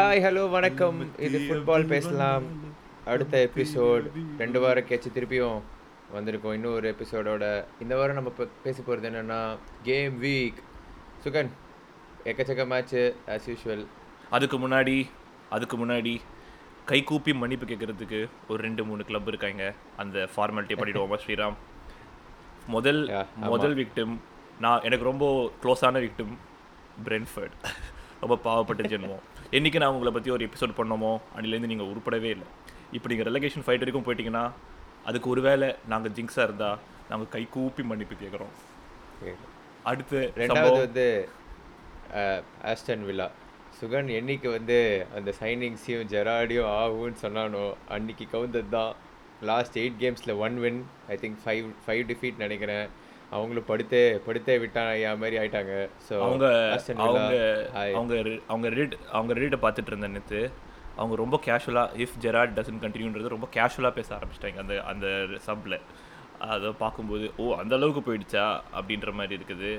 Hi 0.00 0.20
hello 0.24 0.42
வணக்கம். 0.50 0.98
இது 1.18 1.38
football 1.38 1.86
பேசலாம். 1.86 2.44
அடுத்த 3.04 3.50
எபிசோட் 3.54 4.04
ரெண்டு 4.38 4.60
வாரம் 4.60 4.86
கேச்சு 4.90 5.08
திருப்பியும் 5.16 5.58
வந்திருக்கோம். 6.14 6.52
இன்னும் 6.52 6.74
ஒரு 6.74 6.94
எபிசோடோட 6.94 7.64
இந்த 7.80 7.96
வாரம் 7.96 8.14
நம்ம 8.14 8.28
இப்போ 8.28 8.46
பேச 8.62 8.82
போகிறது 8.82 9.08
என்னென்னா 9.10 9.58
கேம் 9.82 10.22
வீக் 10.22 10.60
சுகன் 11.24 11.50
எக்கச்சக்க 12.24 12.64
மேட்ச்சு 12.72 13.02
ஆஸ் 13.26 13.48
யூஷுவல் 13.50 13.84
அதுக்கு 14.30 14.58
முன்னாடி 14.58 14.96
அதுக்கு 15.50 15.78
முன்னாடி 15.84 16.20
கை 16.84 17.04
கூப்பி 17.04 17.34
மன்னிப்பு 17.34 17.66
கேட்கறதுக்கு 17.66 18.28
ஒரு 18.48 18.62
ரெண்டு 18.62 18.84
மூணு 18.84 19.04
கிளப் 19.04 19.28
இருக்காங்க. 19.28 19.74
அந்த 19.96 20.28
ஃபார்மாலிட்டி 20.36 20.78
பண்ணிடுவோமா 20.80 21.18
ஸ்ரீராம்? 21.26 21.58
முதல். 22.66 23.02
முதல் 23.36 23.76
விக்டிம் 23.82 24.16
நான் 24.60 24.82
எனக்கு 24.82 25.10
ரொம்ப 25.12 25.50
க்ளோஸான 25.62 26.02
விக்டிம் 26.06 26.34
பிரென்ஃபர்ட் 27.04 27.56
ரொம்ப 28.20 28.38
பாவப்பட்ட 28.44 28.82
ஜென்மம். 28.94 29.22
என்னைக்கு 29.56 29.78
நான் 29.82 29.94
உங்களை 29.94 30.12
பற்றி 30.14 30.30
ஒரு 30.34 30.42
எபிசோட் 30.48 30.78
பண்ணோமோ 30.78 31.12
அன்னிலேருந்து 31.36 31.70
நீங்கள் 31.72 31.90
உருப்படவே 31.92 32.30
இல்லை. 32.34 32.46
இப்போ 32.96 33.08
நீங்கள் 33.10 33.28
ரெலகேஷன் 33.30 33.64
ஃபைட் 33.66 33.82
வரைக்கும் 33.82 34.06
போயிட்டீங்கன்னா 34.06 34.44
அதுக்கு 35.08 35.28
ஒருவேளை 35.30 35.68
நாங்கள் 35.92 36.14
ஜிங்ஸாக 36.16 36.46
இருந்தால் 36.48 36.78
நாங்கள் 37.10 37.30
கை 37.34 37.42
கூப்பி 37.54 37.82
மன்னிப்பு 37.90 38.16
கேட்குறோம் 38.22 38.52
அடுத்து 39.84 40.18
ரெண்டாவது 40.40 40.78
வந்து 40.86 41.06
ஆஸ்டன் 42.72 43.04
வில்லா 43.08 43.28
சுகன் 43.80 44.08
என்னைக்கு 44.18 44.48
வந்து 44.56 44.78
அந்த 45.16 45.30
சைனிங்ஸையும் 45.40 46.08
ஜெராடியும் 46.12 46.70
ஆகும்னு 46.80 47.20
சொன்னானோ 47.24 47.64
அன்னைக்கு 47.96 48.24
கவுந்தது 48.34 48.70
தான் 48.76 48.92
last 49.50 49.78
eight 49.82 50.00
கேம்ஸில் 50.02 50.34
one 50.46 50.56
win 50.64 50.80
I 51.12 51.16
think 51.22 51.38
five 51.44 51.66
five 51.84 52.02
defeat 52.10 52.42
நினைக்கிறேன். 52.44 52.86
அவங்களும் 53.36 53.66
படுத்தே 53.70 54.02
படுத்தே 54.26 54.54
விட்டான் 54.62 54.90
ஐயா 54.94 55.10
மாதிரி 55.22 55.36
ஆயிட்டாங்க. 55.40 55.74
ஸோ 56.06 56.14
அவங்க 56.26 56.46
அவங்க 57.06 57.34
அவங்க 57.98 58.14
அவங்க 58.52 58.68
ரெட் 58.78 58.96
அவங்க 59.16 59.32
ரெடிட்டை 59.38 59.60
பார்த்துட்டு 59.64 59.92
இருந்த 59.92 60.10
நேற்று 60.16 60.42
அவங்க 61.00 61.16
ரொம்ப 61.22 61.36
கேஷுவலாக 61.48 61.98
இஃப் 62.04 62.16
ஜெராட் 62.24 62.56
டசன் 62.56 62.80
கண்டினியூன்றது 62.84 63.34
ரொம்ப 63.36 63.48
கேஷுவலாக 63.56 63.98
பேச 63.98 64.08
ஆரம்பிச்சிட்டாங்க 64.18 64.62
அந்த 64.62 64.74
அந்த 64.92 65.06
சப்பில் 65.48 65.76
அதை 66.52 66.68
பார்க்கும்போது 66.84 67.26
ஓ 67.42 67.46
அந்த 67.62 67.72
அளவுக்கு 67.78 68.02
போயிடுச்சா? 68.06 68.44
அப்படின்ற 68.78 69.10
மாதிரி 69.18 69.34
இருக்குது. 69.38 69.70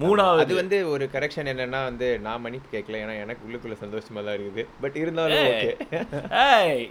மூணாவது 0.00 0.42
அது 0.44 0.54
வந்து 0.60 0.78
ஒரு 0.92 1.04
கரெக்ஷன் 1.12 1.50
என்னன்னா 1.52 1.80
வந்து 1.88 2.08
நான் 2.24 2.42
மன்னிப்பு 2.44 2.68
கேட்கல. 2.72 2.98
ஏன்னா 3.04 3.14
எனக்கு 3.24 3.44
உள்ளுக்குள்ள 3.46 3.76
சந்தோஷமா 3.84 4.20
தான் 4.26 4.36
இருக்குது. 4.38 4.64
பட் 4.82 4.96
இருந்தாலும் 5.02 5.46
okay 5.52 5.70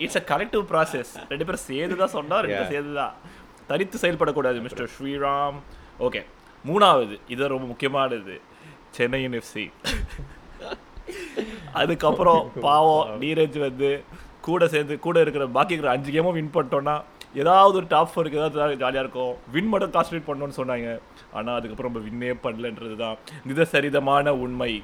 it's 0.06 0.20
a 0.22 0.23
collective 0.32 0.64
process 0.72 1.12
ரெண்டு 1.34 1.48
பேரும் 1.48 1.66
சேர்ந்து 1.72 2.02
தான் 2.04 2.16
சொன்னா 2.18 2.40
ரெண்டு 2.46 2.58
பேரும் 2.60 2.76
சேர்ந்து 2.76 2.96
தான் 3.02 3.14
தனித்து 3.67 3.97
செயல்படக்கூடாது 4.02 4.61
மிஸ்டர் 4.61 4.91
ஸ்ரீராம். 4.95 5.58
ஓகே 5.99 6.21
மூணாவது 6.66 7.16
இது 7.27 7.47
ரொம்ப 7.47 7.66
முக்கியமானது 7.66 8.35
சென்னையின் 8.97 9.38
எஃப்சி 9.41 9.66
அதுக்கப்புறம் 11.80 12.52
பாவம் 12.67 13.21
நீரஜ் 13.21 13.58
வந்து 13.59 13.89
கூட 14.41 14.67
சேர்ந்து 14.67 14.99
கூட 14.99 15.21
இருக்கிற 15.21 15.47
பாக்கி 15.47 15.73
இருக்கிற 15.73 15.93
அஞ்சு 15.95 16.11
கேமும் 16.11 16.38
வின் 16.38 16.55
பண்ணிட்டோம்னா 16.55 16.95
ஏதாவது 17.33 17.77
ஒரு 17.77 17.88
டாப் 17.89 18.11
ஃபோருக்கு 18.11 18.39
ஏதாவது 18.39 18.77
ஜாலியாக 18.83 19.03
இருக்கும். 19.05 19.33
வின் 19.52 19.67
மட்டும் 19.67 19.91
கான்சன்ட்ரேட் 19.91 20.27
பண்ணணும்னு 20.27 20.58
சொன்னாங்க. 20.58 20.89
ஆனால் 21.33 21.55
அதுக்கப்புறம் 21.55 21.93
நம்ம 21.93 22.05
வின்னே 22.08 22.31
பண்ணலன்றது 22.43 22.95
தான் 22.95 23.17
நிதசரிதமான 23.49 24.30
உண்மை. 24.43 24.83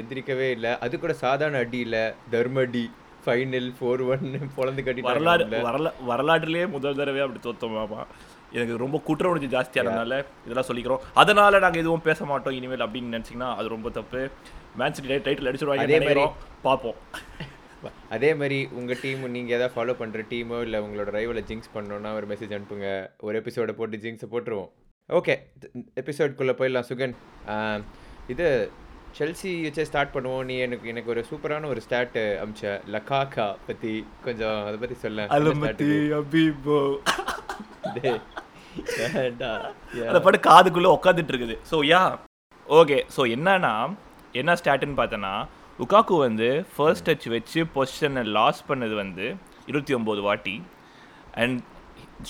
எந்திரிக்கவே 0.00 0.48
இல்லை. 0.50 0.78
அது 0.78 0.98
கூட 0.98 1.12
சாதாரண 1.12 1.58
அடி 1.58 1.78
இல்ல. 1.78 1.98
தர்ம 2.30 2.60
அடி. 2.60 2.84
ஃபைனல் 3.26 3.72
ஃபோர் 3.80 4.06
ஒன் 4.06 4.50
பொழந்து 4.56 5.00
வரலாறு 5.00 5.44
கட்டிட்டாங்க 5.44 5.48
வரல 5.48 5.92
வரலாற்றிலேயே 6.04 6.66
முதல் 6.66 6.94
தடவை 6.94 7.20
அப்படி 7.20 7.48
தோத்தோமாமா 7.48 8.06
எனக்கு 8.52 8.76
ரொம்ப 8.76 8.98
குற்ற 8.98 9.28
உணர்ச்சி 9.28 9.56
ஜாஸ்தியானதுனால 9.56 10.24
இதெல்லாம் 10.46 10.66
சொல்லிக்கிறோம். 10.68 11.02
அதனால 11.14 11.58
நாங்க 11.58 11.78
எதுவும் 11.78 12.02
பேச 12.02 12.24
மாட்டோம் 12.24 12.54
இனிமேல் 12.54 12.80
அப்படின்னு 12.80 13.22
நினைச்சீங்கன்னா 13.22 13.54
அது 13.56 13.68
ரொம்ப 13.68 13.90
தப்பு. 13.90 14.28
மேன் 14.76 14.94
சிட்டி 14.94 15.30
டைட்டில் 15.30 15.48
அடிச்சிருவாங்க 15.48 15.76
அதே 15.76 15.98
மாதிரி- 15.98 16.32
பார்ப்போம். 16.62 16.94
அதே 18.10 18.34
மாதிரி 18.34 18.68
உங்க 18.72 18.96
டீம் 19.02 19.30
நீங்க 19.30 19.54
ஏதாவது 19.54 19.84
ஃபாலோ 19.84 19.96
பண்ற 19.96 20.20
டீமோ 20.20 20.60
இல்ல 20.60 20.80
உங்களோட 20.80 21.14
ரைவலை 21.14 21.42
ஜிங்க்ஸ் 21.46 21.70
பண்ணணும்னா 21.74 22.14
ஒரு 22.14 22.26
மெசேஜ் 22.26 22.60
அனுப்புங்க. 22.60 23.10
ஒரு 23.18 23.40
எபிசோட 23.40 23.72
போட்டு 23.72 23.96
ஜிங்க்ஸை 23.96 24.26
போட்டுருவோம். 24.30 24.68
ஓகே 25.08 25.36
எபிசோட்குள்ள 26.00 26.52
போயிடலாம் 26.52 27.14
சுகன். 27.46 27.82
இது 28.28 28.70
செல்சி 29.18 29.50
வச்சே 29.64 29.84
ஸ்டார்ட் 29.88 30.12
பண்ணுவோம். 30.14 30.44
நீ 30.48 30.54
எனக்கு 30.66 30.90
எனக்கு 30.92 31.12
ஒரு 31.14 31.22
சூப்பரான 31.30 31.68
ஒரு 31.72 31.80
ஸ்டாட் 31.86 32.18
அமிச்ச. 32.42 32.72
லக்காக்கா 32.94 33.46
பத்தி 33.68 33.92
கொஞ்சம் 34.26 34.58
அதை 34.66 34.76
பத்தி 34.82 34.96
சொல்ல 35.04 35.26
அபிபோ. 36.20 36.78
டேய், 37.96 38.20
ஏன்டா? 39.22 39.52
அதை 40.10 40.20
பாட்டு 40.26 40.40
காதுக்குள்ள 40.48 40.90
உட்காந்துட்டு 40.96 41.34
இருக்குது. 41.34 41.56
So 41.70 41.78
yeah. 41.92 42.02
ஓகே 42.80 42.98
ஸோ 43.16 43.22
என்னன்னா 43.36 43.74
என்ன 44.40 44.56
ஸ்டாட்டுன்னு 44.60 45.00
பார்த்தோன்னா 45.02 45.34
உகாக்கு 45.84 46.16
வந்து 46.26 46.48
ஃபர்ஸ்ட் 46.74 47.06
டச் 47.08 47.28
வச்சு 47.34 47.60
பொசிஷனை 47.76 48.24
லாஸ் 48.36 48.62
பண்ணது 48.70 48.94
வந்து 49.02 49.26
இருபத்தி 49.70 49.92
ஒம்பது 49.98 50.20
வாட்டி. 50.28 50.56
அண்ட் 51.42 51.58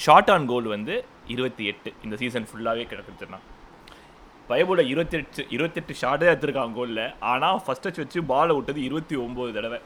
ஷார்ட் 0.04 0.30
ஆன் 0.34 0.46
கோல் 0.50 0.68
வந்து 0.76 0.94
இருபத்தி 1.34 1.64
எட்டு. 1.70 1.90
இந்த 2.04 2.14
சீசன் 2.20 2.46
ஃபுல்லாகவே 2.50 2.84
கிடக்குதுன்னா. 2.92 3.40
பயபோல 4.50 4.82
இருபத்தெட்டு 4.92 5.46
இருபத்தெட்டு 5.48 5.94
ஷார்ட்டே 6.00 6.30
எடுத்திருக்கான் 6.32 6.74
கோலில் 6.74 7.04
ஆனால் 7.30 7.62
ஃபர்ஸ்ட் 7.64 7.86
டச் 7.88 8.00
வச்சு 8.02 8.24
பாலை 8.24 8.54
விட்டது 8.56 8.82
இருபத்தி 8.82 9.16
ஒம்பது 9.16 9.52
தடவை. 9.52 9.80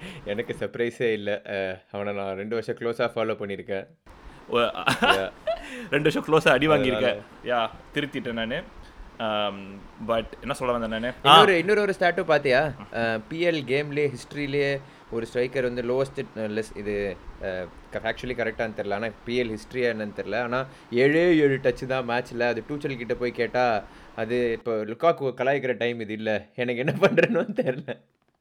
எனக்கு 0.32 0.56
சர்ப்ரைஸே 0.60 1.08
இல்லை. 1.12 1.34
அவனை 1.92 2.12
நான் 2.14 2.36
ரெண்டு 2.36 2.54
வருஷம் 2.54 2.78
க்ளோஸாக 2.80 3.10
ஃபாலோ 3.14 3.36
பண்ணியிருக்கேன். 3.40 3.86
ரெண்டு 5.94 6.06
வருஷம் 6.06 6.26
க்ளோஸாக 6.28 6.56
அடி 6.56 6.68
வாங்கியிருக்கேன் 6.68 7.18
யா 7.50 7.58
திருத்திட்டேன் 7.94 8.40
நான். 8.42 8.56
பட் 10.06 10.30
என்ன 10.40 10.52
சொல்ல 10.52 10.72
வந்தேன் 10.76 10.94
நான்? 10.96 11.16
இன்னொரு 11.24 11.54
இன்னொரு 11.58 11.80
ஒரு 11.80 11.94
ஸ்டாட்டும் 11.98 12.30
பார்த்தியா? 12.30 12.60
பிஎல் 13.30 13.60
கேம்லேயே 13.70 14.06
ஹிஸ்ட்ரியிலேயே 14.14 14.70
ஒரு 15.16 15.24
ஸ்ட்ரைக்கர் 15.30 15.68
வந்து 15.68 15.82
லோவஸ்ட் 15.90 16.20
லெஸ் 16.56 16.72
இது 16.82 16.94
ஆக்சுவலி 18.10 18.36
கரெக்டானு 18.40 18.78
தெரில 18.78 18.96
ஆனால் 18.98 19.16
பிஎல் 19.26 19.52
ஹிஸ்ட்ரியா 19.54 19.88
என்னன்னு 19.94 20.18
தெரில 20.20 20.38
ஆனால் 20.46 20.66
ஏழே 21.04 21.24
ஏழு 21.44 21.56
டச்சு 21.66 21.86
தான் 21.92 22.08
மேட்ச்சில் 22.10 22.44
அது 22.50 22.62
டூச்சல் 22.68 23.00
கிட்ட 23.02 23.16
போய் 23.22 23.38
கேட்டால் 23.40 23.76
அது 24.22 24.38
இப்போ 24.58 24.74
லுக்காக்கு 24.90 25.32
கலாய்க்கிற 25.40 25.74
டைம் 25.82 26.04
இது 26.06 26.14
இல்லை. 26.20 26.36
எனக்கு 26.62 26.82
என்ன 26.84 26.94
பண்ணுறேன்னு 27.04 27.58
தெரில 27.62 27.88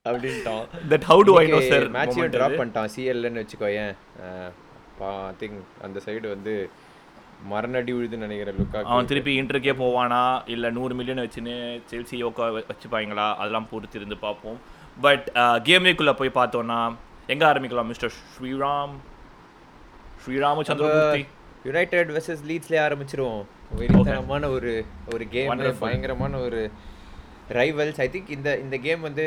அப்படின்ட்டான். 0.06 0.66
That 0.91 1.07
how 1.12 1.24
do 1.30 1.34
I 1.41 1.46
know 1.53 1.62
sir 1.72 1.88
மேட்சையும் 1.97 2.35
drop 2.35 2.59
பண்ணிட்டான். 2.59 2.91
சிஎல்னு 2.96 3.41
வச்சுக்கோ 3.44 3.69
ஏன் 3.81 3.96
ஐ 5.07 5.12
திங்க் 5.41 5.59
அந்த 5.88 5.97
சைடு 6.06 6.28
வந்து 6.36 6.53
மரணடி 7.51 7.91
விழுதுன்னு 7.96 8.28
நினைக்கிறேன் 8.28 8.57
லுக்காக்கு 8.62 8.91
அவன் 8.94 9.09
திருப்பி 9.12 9.34
இன்டர்க்கே 9.41 9.74
போவானா? 9.81 10.24
இல்லை 10.53 10.69
நூறு 10.78 10.94
மில்லியன் 11.00 11.24
வச்சுன்னு 11.25 11.56
செல்சி 11.91 12.16
யோக்கா 12.24 12.46
வச்சுப்பாங்களா? 12.56 13.28
அதெல்லாம் 13.41 13.69
பொறுத்து 13.72 13.97
இருந்து 14.00 14.18
பார்ப்போம். 14.25 14.59
பட் 15.06 15.26
கேமேக்குள்ளே 15.68 16.14
போய் 16.20 16.38
பார்த்தோன்னா 16.40 16.80
எங்கே 17.34 17.46
ஆரம்பிக்கலாம் 17.50 17.90
mister 17.92 18.14
Sriram? 18.32 18.96
Sriram 20.24 20.64
Chandramoorthy? 20.70 21.24
United 21.68 22.12
versus 22.16 22.44
லீட்ஸ்லேயே 22.50 22.82
ஆரம்பிச்சிருவோம். 22.88 23.46
வெறித்தனமான 23.80 24.50
ஒரு 24.56 24.72
ஒரு 25.14 25.24
கேம். 25.36 25.50
பயங்கரமான 25.86 26.40
ஒரு 26.48 26.62
ரைவல்ஸ் 27.60 28.02
ஐ 28.06 28.08
திங்க் 28.14 28.36
இந்த 28.38 28.50
இந்த 28.66 28.78
கேம் 28.88 29.02
வந்து 29.08 29.26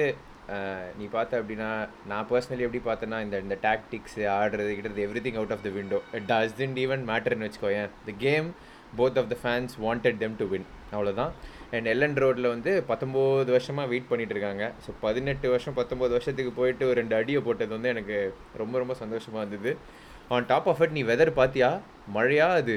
நீ 0.98 1.04
பார்த்த 1.14 1.40
அப்படின்னா 1.40 1.68
நான் 2.10 2.26
பர்சனலி 2.30 2.64
எப்படி 2.66 2.80
பார்த்தேன்னா 2.88 3.18
இந்த 3.26 3.36
இந்த 3.44 3.56
டாக்டிக்ஸ் 3.66 4.18
ஆடுறது 4.38 4.70
கிட்டது 4.78 5.04
every 5.06 5.22
thing 5.26 5.38
out 5.40 5.54
of 5.56 5.64
the 5.66 5.70
window 5.78 5.98
it 6.18 6.30
didn't 6.60 6.76
even 6.84 7.02
மேட்டர்னு 7.10 7.48
வச்சுக்கோயேன். 7.48 7.90
The 8.08 8.14
game 8.26 8.48
both 8.98 9.18
of 9.22 9.30
the 9.32 9.36
fans 9.44 9.74
wanted 9.86 10.18
them 10.24 10.36
to 10.42 10.48
win 10.52 10.66
அவ்வளோதான் 10.94 11.32
அண்ட் 11.76 11.88
எல்லன் 11.92 12.16
ரோட்டில் 12.22 12.52
வந்து 12.54 12.72
பத்தொம்போது 12.90 13.50
வருஷமாக 13.56 13.90
வெயிட் 13.92 14.08
பண்ணிட்டு 14.08 14.34
இருக்காங்க 14.34 14.64
ஸோ 14.84 14.90
பதினெட்டு 15.00 15.46
வருஷம் 15.52 15.76
பத்தொம்போது 15.78 16.12
வருஷத்துக்கு 16.16 16.52
போயிட்டு 16.58 16.84
ஒரு 16.88 16.96
ரெண்டு 17.00 17.14
அடியை 17.20 17.40
போட்டது 17.46 17.72
வந்து 17.76 17.92
எனக்கு 17.94 18.16
ரொம்ப 18.62 18.74
ரொம்ப 18.78 18.94
சந்தோஷமாக 19.02 19.42
இருந்தது. 19.44 19.72
ஆன் 20.34 20.46
டாப் 20.46 20.68
ஆஃப் 20.72 20.82
இட் 20.84 20.94
நீ 20.98 21.02
வெதர் 21.02 21.32
பாத்தியா? 21.40 21.70
மழையா 22.16 22.46
அது? 22.60 22.74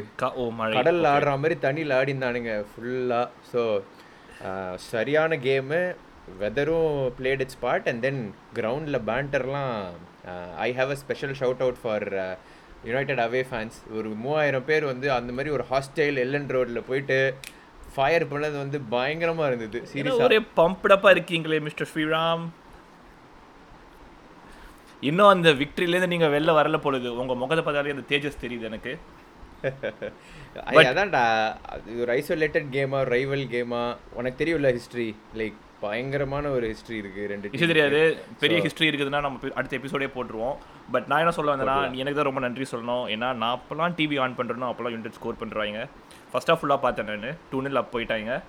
கடல்ல 0.78 1.12
ஆடுற 1.16 1.34
மாதிரி 1.44 1.56
தண்ணியில் 1.66 1.98
ஆடிந்தானுங்க 2.00 2.54
ஃபுல்லாக 2.72 3.28
ஸோ 3.52 3.62
சரியான 4.92 5.36
game 5.46 5.82
வெதரும் 6.42 6.94
played 7.18 7.44
its 7.46 7.62
part 7.66 7.88
and 7.92 8.04
then 8.06 8.22
கிரவுண்டில் 8.58 9.00
பேண்டர்லாம் 9.10 9.74
I 10.68 10.70
have 10.80 10.92
a 10.96 10.98
special 11.04 11.36
shout 11.42 11.64
out 11.66 11.82
for 11.84 12.06
United 12.86 13.22
away 13.26 13.42
fans 13.50 13.78
ஒரு 13.98 14.10
மூவாயிரம் 14.24 14.66
பேர் 14.66 14.86
வந்து 14.86 15.08
அந்த 15.12 15.32
மாதிரி 15.34 15.52
ஒரு 15.58 15.66
ஹாஸ்டைல் 15.72 16.18
எல்லன் 16.24 16.50
ரோட்டில் 16.56 16.88
போயிட்டு 16.90 17.20
ஃபயர் 17.96 18.26
பண்ணது 18.32 18.56
வந்து 18.64 18.78
பயங்கரமாக 18.96 19.50
இருந்தது. 19.50 19.80
என்ன 19.80 19.92
சீரியஸாக 19.94 20.28
ஒரே 20.30 20.40
பம்ப்டப்பா 20.62 21.10
இருக்கீங்களே 21.16 21.60
மிஸ்டர் 21.68 21.90
ஸ்ரீராம். 21.94 22.46
இன்னும் 25.04 25.34
அந்த 25.34 25.50
விக்டரியிலேருந்து 25.62 26.14
நீங்க 26.14 26.28
வெளில 26.28 26.54
வரல 26.60 26.78
பொழுது 26.78 27.08
உங்க 27.22 27.34
முகத்தை 27.36 27.64
பார்த்தாலே 27.66 27.96
அந்த 27.96 28.08
தேஜஸ் 28.14 28.44
தெரியுது 28.46 28.68
எனக்கு. 28.72 28.94
அதான்டா 30.90 31.22
அது 31.74 31.94
ஒரு 32.02 32.12
ஐசோலேட்டட் 32.20 32.68
கேமா 32.76 33.00
ரைவல் 33.14 33.46
கேமா 33.54 33.82
உனக்கு 34.14 34.40
தெரியும்ல 34.42 34.72
ஹிஸ்ட்ரி 34.78 35.08
லைக் 35.36 35.58
பயங்கரமான 35.84 36.50
ஒரு 36.58 36.66
ஹிஸ்ட்ரி 36.72 36.98
இருக்கு 37.02 37.22
ரெண்டு 37.32 37.50
விஷயம் 37.52 37.72
தெரியாது. 37.72 38.00
பெரிய 38.44 38.58
ஹிஸ்ட்ரி 38.66 38.88
இருக்குதுன்னா 38.90 39.22
நம்ம 39.26 39.52
அடுத்த 39.60 39.78
எபிசோடே 39.80 40.08
போட்டுருவோம். 40.16 40.56
பட் 40.94 41.08
நான் 41.12 41.22
என்ன 41.24 41.34
சொல்ல 41.38 41.54
வந்தேன்னா 41.54 41.78
நீ 41.94 41.98
எனக்கு 42.04 42.20
தான் 42.20 42.30
ரொம்ப 42.30 42.44
நன்றி 42.46 42.66
சொல்லணும். 42.74 43.06
ஏன்னா 43.16 43.30
நான் 43.42 43.56
அப்போல்லாம் 43.58 43.96
டிவி 44.00 44.18
ஆன் 44.26 44.38
பண்ணுறேனோ 44.40 44.70
அப்போல்லாம் 44.72 44.96
யூனிட் 44.96 45.18
ஸ்கோர் 45.20 45.42
பண்ணுறாங்க 45.44 45.82
ஃபர்ஸ்ட் 46.32 46.52
ஆஃப் 46.54 46.62
ஃபுல்லாக 46.62 46.82
பார்த்தேன் 46.86 47.10
நான். 47.12 47.38
டூ 47.52 47.60
நில் 47.66 47.82
அப் 47.82 47.94
போயிட்டாங்க. 47.96 48.40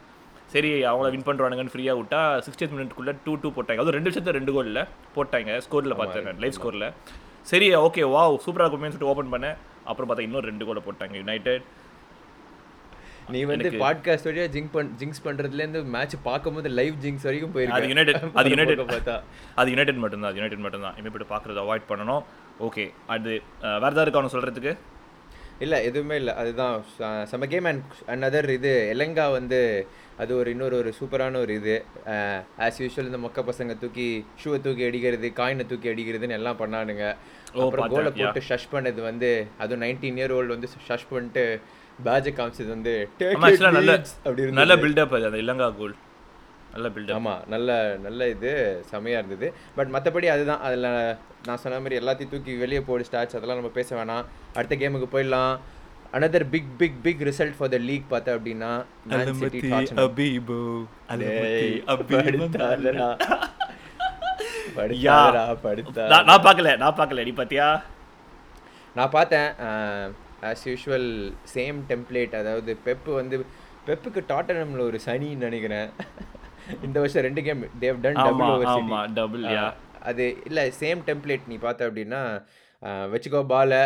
சரி 0.55 0.71
அவங்கள 0.91 1.09
வின் 1.15 1.29
பண்ணுறானுங்கன்னு 1.29 1.73
ஃப்ரீயாக 1.75 1.99
விட்டா 2.01 2.21
சிக்ஸ்டி 2.47 2.67
மினிட்குள்ளே 2.75 3.15
டூ 3.25 3.33
டூ 3.43 3.49
போட்டாங்க. 3.57 3.81
அதுவும் 3.83 3.97
ரெண்டு 3.99 4.11
விஷயத்த 4.11 4.37
ரெண்டு 4.39 4.53
கோலில் 4.57 4.83
போட்டாங்க. 5.17 5.53
ஸ்கோரில் 5.67 5.97
பார்த்தேன் 6.01 6.43
லைவ் 6.45 6.57
ஸ்கோரில் 6.59 6.89
சரி 7.51 7.67
ஓகே 7.87 8.05
வா 8.13 8.23
சூப்பராக 8.45 8.67
இருக்குமே 8.67 8.89
சொல்லிட்டு 8.93 9.11
ஓப்பன் 9.13 9.33
பண்ணேன். 9.35 9.57
அப்புறம் 9.91 10.09
பார்த்தா 10.09 10.27
இன்னும் 10.27 10.47
ரெண்டு 10.51 10.65
கோலை 10.69 10.81
போட்டாங்க 10.87 11.17
யுனைடெட் 11.23 11.67
நீ 13.35 13.41
வந்து 13.51 13.69
பாட்காஸ்ட் 13.83 14.27
வழியா 14.29 14.45
ஜிங்க் 14.55 14.73
பண் 14.75 14.91
ஜிங்க்ஸ் 14.99 15.23
பண்றதுல 15.25 15.63
இருந்து 15.65 15.81
மேட்ச் 15.95 16.17
பார்க்கும்போது 16.27 16.69
லைவ் 16.79 16.97
ஜிங்க்ஸ் 17.05 17.27
வரைக்கும் 17.29 17.51
அது 17.51 17.57
போயிருக்கு 17.57 17.93
யுனைடெட் 17.93 18.21
அது 18.41 18.51
யுனைடெட் 18.53 18.83
பார்த்தா. 18.93 19.17
அது 19.61 19.71
யுனைடெட் 19.75 20.03
மட்டும்தான் 20.03 20.31
அது 20.31 20.39
யுனைடெட் 20.41 20.65
மட்டும்தான். 20.67 20.95
இனிமேல் 20.99 21.15
போய்ட்டு 21.15 21.33
பார்க்குறத 21.33 21.65
அவாய்ட் 21.65 21.89
பண்ணணும். 21.91 22.23
ஓகே 22.67 22.85
அது 23.15 23.31
வேற 23.63 23.91
ஏதாவது 23.91 24.05
இருக்கா 24.07 24.21
அவனு 24.21 24.35
சொல்கிறதுக்கு 24.35 24.75
இல்ல 25.65 25.75
எதுவுமே 25.89 26.17
இல்ல. 26.21 26.31
அதுதான் 26.41 26.75
செம 27.31 27.47
கேம் 27.53 27.69
அண்ட் 27.71 27.85
அனதர் 28.15 28.49
இது 28.57 28.73
எலங்கா 28.95 29.27
வந்து 29.37 29.61
அது 30.23 30.33
ஒரு 30.41 30.49
இன்னொரு 30.55 30.77
ஒரு 30.81 30.91
சூப்பரான 30.99 31.41
ஒரு 31.45 31.53
இது. 31.61 31.77
ஆஸ் 32.67 32.79
யூஷுவல் 32.83 33.09
இந்த 33.11 33.21
மொக்க 33.25 33.43
பசங்க 33.51 33.75
தூக்கி 33.83 34.09
ஷூவை 34.43 34.59
தூக்கி 34.67 34.85
அடிக்கிறது 34.89 35.29
காயினை 35.41 35.67
தூக்கி 35.73 35.89
அடிக்கிறதுன்னு 35.93 36.39
எல்லாம் 36.41 36.61
பண்ணானுங்க. 36.63 37.05
அப்புறம் 37.63 37.91
கோலை. 37.95 38.13
போட்டு 38.21 38.43
ஷஷ் 38.49 38.71
பண்ணது 38.75 39.03
வந்து 39.11 39.31
அதுவும் 39.65 39.83
நைன்டீன் 39.87 40.21
இயர் 40.21 40.37
ஓல்டு 40.39 40.55
வந்து 40.57 40.71
ஷஷ் 40.89 41.11
பண்ணிட்டு 41.13 41.45
பேஜை 42.05 42.33
காமிச்சது 42.39 42.69
வந்து 42.69 43.09
"Take 43.19 43.37
ஆமாம் 43.37 43.73
நல்ல 43.73 43.93
Leeds" 43.97 44.11
அப்படி. 44.25 44.51
நல்ல 44.51 44.77
பில்டப் 44.77 45.15
அது 45.17 45.25
அந்த 45.25 45.39
இலங்கா 45.39 45.77
கோல் 45.77 45.95
நல்ல 46.73 46.89
பில்டப் 46.89 47.17
ஆமா 47.19 47.49
நல்ல 47.49 47.97
நல்ல 48.03 48.29
இது 48.29 48.85
செமையா 48.91 49.17
இருந்தது. 49.21 49.53
பட் 49.77 49.89
மத்தபடி 49.89 50.27
அதுதான் 50.27 50.61
அதுல 50.61 51.19
நான் 51.47 51.57
சொன்ன 51.57 51.79
மாதிரி 51.79 52.07
எல்லாத்தையும் 52.07 52.29
தூக்கி 52.29 52.55
வெளியே 52.57 52.81
போடு 52.81 53.05
ஸ்டாட்ச் 53.11 53.37
அதெல்லாம் 53.39 53.57
நம்ம 53.57 53.69
பேச 53.69 54.05
வேணாம். 54.05 54.25
அடுத்த 54.55 54.77
கேமுக்கு 54.77 55.09
போயிடலாம். 55.13 55.57
Another 56.13 56.45
big 56.51 56.79
big 56.79 57.03
big 57.03 57.21
result 57.21 57.57
for 57.59 57.69
the 57.69 57.77
league 57.77 58.05
பார்த்தா 58.11 58.33
அப்படின்னா 58.37 58.85
நான் 66.25 66.45
பார்க்கல 66.47 66.77
நான் 66.77 66.97
பார்க்கல. 66.97 67.25
நீ 67.25 67.31
பார்த்தியா? 67.31 67.83
நான் 68.95 69.11
பார்த்தேன் 69.11 69.51
ஆஸ் 70.49 70.65
யூஷுவல் 70.71 71.09
சேம் 71.55 71.79
டெம்ப்ளேட் 71.91 72.35
அதாவது 72.41 72.73
பெப்பு 72.87 73.13
வந்து 73.21 73.37
பெப்புக்கு 73.89 74.21
டாட்டனம்ல 74.33 74.85
ஒரு 74.91 74.99
சனின்னு 75.09 75.47
நினைக்கிறேன். 75.49 75.89
இந்த 76.87 76.97
வருஷம் 77.03 77.25
ரெண்டு 77.27 77.43
game 77.47 77.61
they've 77.83 77.99
done 78.05 78.17
double 78.27 78.51
over 78.55 79.13
double 79.19 79.45
அது 80.11 80.25
இல்லை 80.49 80.65
சேம் 80.81 81.01
டெம்ப்ளேட் 81.09 81.49
நீ 81.51 81.57
பார்த்த 81.65 81.89
அப்படின்னா 81.89 82.21
வச்சுக்கோ 83.13 83.41
பாலை 83.53 83.81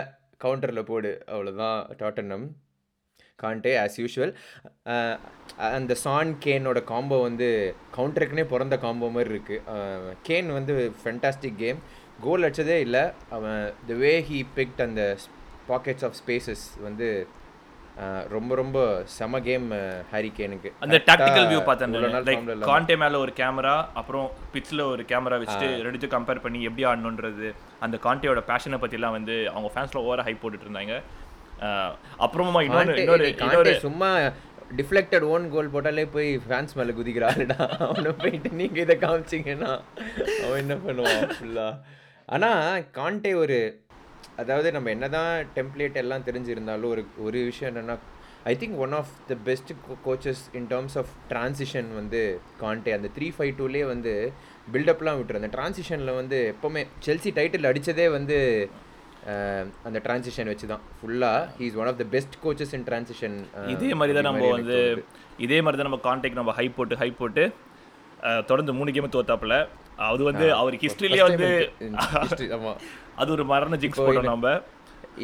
கவுண்டரில் 0.44 0.88
போடு. 0.90 1.10
அவ்வளோதான் 1.32 1.78
டாட்டனம் 2.00 2.46
காண்டே 3.42 3.72
ஆஸ் 3.82 3.98
யூஷுவல் 4.02 4.32
அந்த 5.76 5.92
சான் 6.04 6.32
கேனோட 6.44 6.78
காம்போ 6.92 7.18
வந்து 7.26 7.48
கவுண்டருக்குனே 7.96 8.44
பிறந்த 8.52 8.76
காம்போ 8.84 9.08
மாதிரி 9.16 9.32
இருக்குது 9.34 10.16
கேன் 10.28 10.50
வந்து 10.58 10.74
ஃபென்டாஸ்டிக் 11.02 11.60
கேம் 11.62 11.80
கோல் 12.24 12.46
அடிச்சதே 12.46 12.78
இல்லை. 12.86 13.04
அவன் 13.36 13.60
த 13.90 13.94
வே 14.02 14.12
ஹீ 14.30 14.40
பிக்ட் 14.56 14.82
அந்த 14.88 15.02
பாக்கெட்ஸ் 15.70 16.06
ஆஃப் 16.08 16.16
ஸ்பேசஸ் 16.20 16.64
வந்து 16.82 17.08
ரொம்ப 18.28 18.52
ரொம்ப 18.54 18.78
செம 19.14 19.40
கேம் 19.40 19.66
ஹாரி 20.10 20.28
கேனுக்கு 20.36 20.68
அந்த 20.80 20.96
டாக்டிக்கல் 21.08 21.48
வியூ 21.48 21.58
பார்த்தேன் 21.64 21.96
லைக். 22.20 22.44
கான்டே 22.68 22.94
மேல 22.96 23.18
ஒரு 23.18 23.32
கேமரா 23.36 23.74
அப்புறம் 23.94 24.26
பிட்ச்ல 24.52 24.84
ஒரு 24.92 25.02
கேமரா 25.10 25.38
வச்சுட்டு 25.40 25.68
ரெண்டுத்தையும் 25.86 26.14
கம்பேர் 26.14 26.44
பண்ணி 26.44 26.60
எப்படி 26.62 26.84
ஆடணுன்றது 26.86 27.48
அந்த 27.80 27.98
கான்டேயோட 28.02 28.42
பேஷனை 28.48 28.78
பத்திலாம் 28.82 29.16
வந்து 29.18 29.36
அவங்க 29.48 29.70
ஃபேன்ஸ்ல 29.74 30.04
ஓவர 30.04 30.24
ஹைப் 30.28 30.42
போட்டுட்டு 30.42 30.68
இருந்தாங்க 30.68 30.96
அப்புறமா 32.18 32.62
இன்னொரு 32.62 32.94
இன்னொரு 33.00 33.26
இன்னொரு 33.38 33.74
சும்மா 33.80 34.08
டிஃப்ளெக்டட் 34.78 35.24
ஓன் 35.30 35.46
கோல் 35.50 35.72
போட்டாலே 35.72 36.04
போய் 36.10 36.28
ஃபேன்ஸ் 36.44 36.76
மேல 36.76 36.92
குதிக்கிறாருடா. 36.92 37.56
அவனை 37.86 38.12
போயிட்டு 38.14 38.50
நீங்க 38.52 38.78
இதை 38.80 38.96
காமிச்சீங்கன்னா 38.98 39.70
அவன் 40.44 40.60
என்ன 40.62 40.74
பண்ணுவான் 40.84 41.24
ஃபுல்லா 41.34 41.68
ஆனா 42.28 42.50
காண்டே 42.94 43.32
ஒரு 43.36 43.58
அதாவது 44.38 44.68
நம்ம 44.72 44.90
என்னதான் 44.90 45.32
டெம்ப்ளேட் 45.56 45.96
எல்லாம் 45.96 46.26
தெரிஞ்சிருந்தாலும் 46.26 46.90
ஒரு 46.90 47.02
ஒரு 47.18 47.38
விஷயம் 47.44 47.70
என்னன்னா 47.72 47.96
I 48.44 48.52
think 48.56 48.76
one 48.76 48.92
of 48.92 49.12
the 49.28 49.34
best 49.44 49.72
coaches 50.04 50.44
in 50.58 50.68
terms 50.70 50.96
of 50.98 51.10
transition 51.28 51.88
வந்து 51.94 52.20
காண்டே 52.60 52.92
அந்த 52.92 53.08
த்ரீ 53.16 53.26
ஃபைவ் 53.30 53.52
டூலே 53.58 53.82
வந்து 53.86 54.12
பில்டப்லாம் 54.72 55.18
விட்டுரு 55.18 55.40
அந்த 55.40 55.50
டிரான்சிஷனில் 55.52 56.12
வந்து 56.12 56.38
எப்போவுமே 56.54 56.84
செல்சி 57.00 57.30
டைட்டில் 57.30 57.70
அடித்ததே 57.72 58.06
வந்து 58.08 58.38
அந்த 59.84 59.98
டிரான்சிஷன் 59.98 60.46
வச்சு 60.46 60.66
தான் 60.66 60.84
ஃபுல்லாக 60.98 61.40
he 61.58 61.64
is 61.64 61.76
one 61.76 61.86
of 61.86 61.98
the 61.98 62.06
best 62.06 62.36
coaches 62.44 62.74
in 62.78 62.86
transition 62.88 63.36
இதே 63.66 63.90
மாதிரி 63.94 64.14
தான் 64.18 64.28
நம்ம 64.30 64.48
வந்து 64.48 64.78
இதே 65.38 65.58
மாதிரி 65.60 65.78
தான் 65.80 65.90
நம்ம 65.90 66.00
கான்டாக்ட் 66.08 66.40
நம்ம 66.40 66.54
ஹைப் 66.58 66.78
போட்டு 66.78 66.96
ஹைப் 66.96 67.20
போட்டு 67.20 67.44
தொடர்ந்து 68.46 68.72
மூணு 68.72 68.90
கேம் 68.92 69.14
தோத்தாப்புல. 69.14 69.54
அது 70.08 70.22
வந்து 70.30 70.46
அவர் 70.60 70.74
ஹிஸ்டரியிலே 70.82 71.24
வந்து 71.28 71.48
அது 73.20 73.30
ஒரு 73.36 73.44
மரண 73.52 73.76
ஜிக்ஸ் 73.82 74.00
போட்டோம் 74.04 74.30
நம்ம 74.32 74.52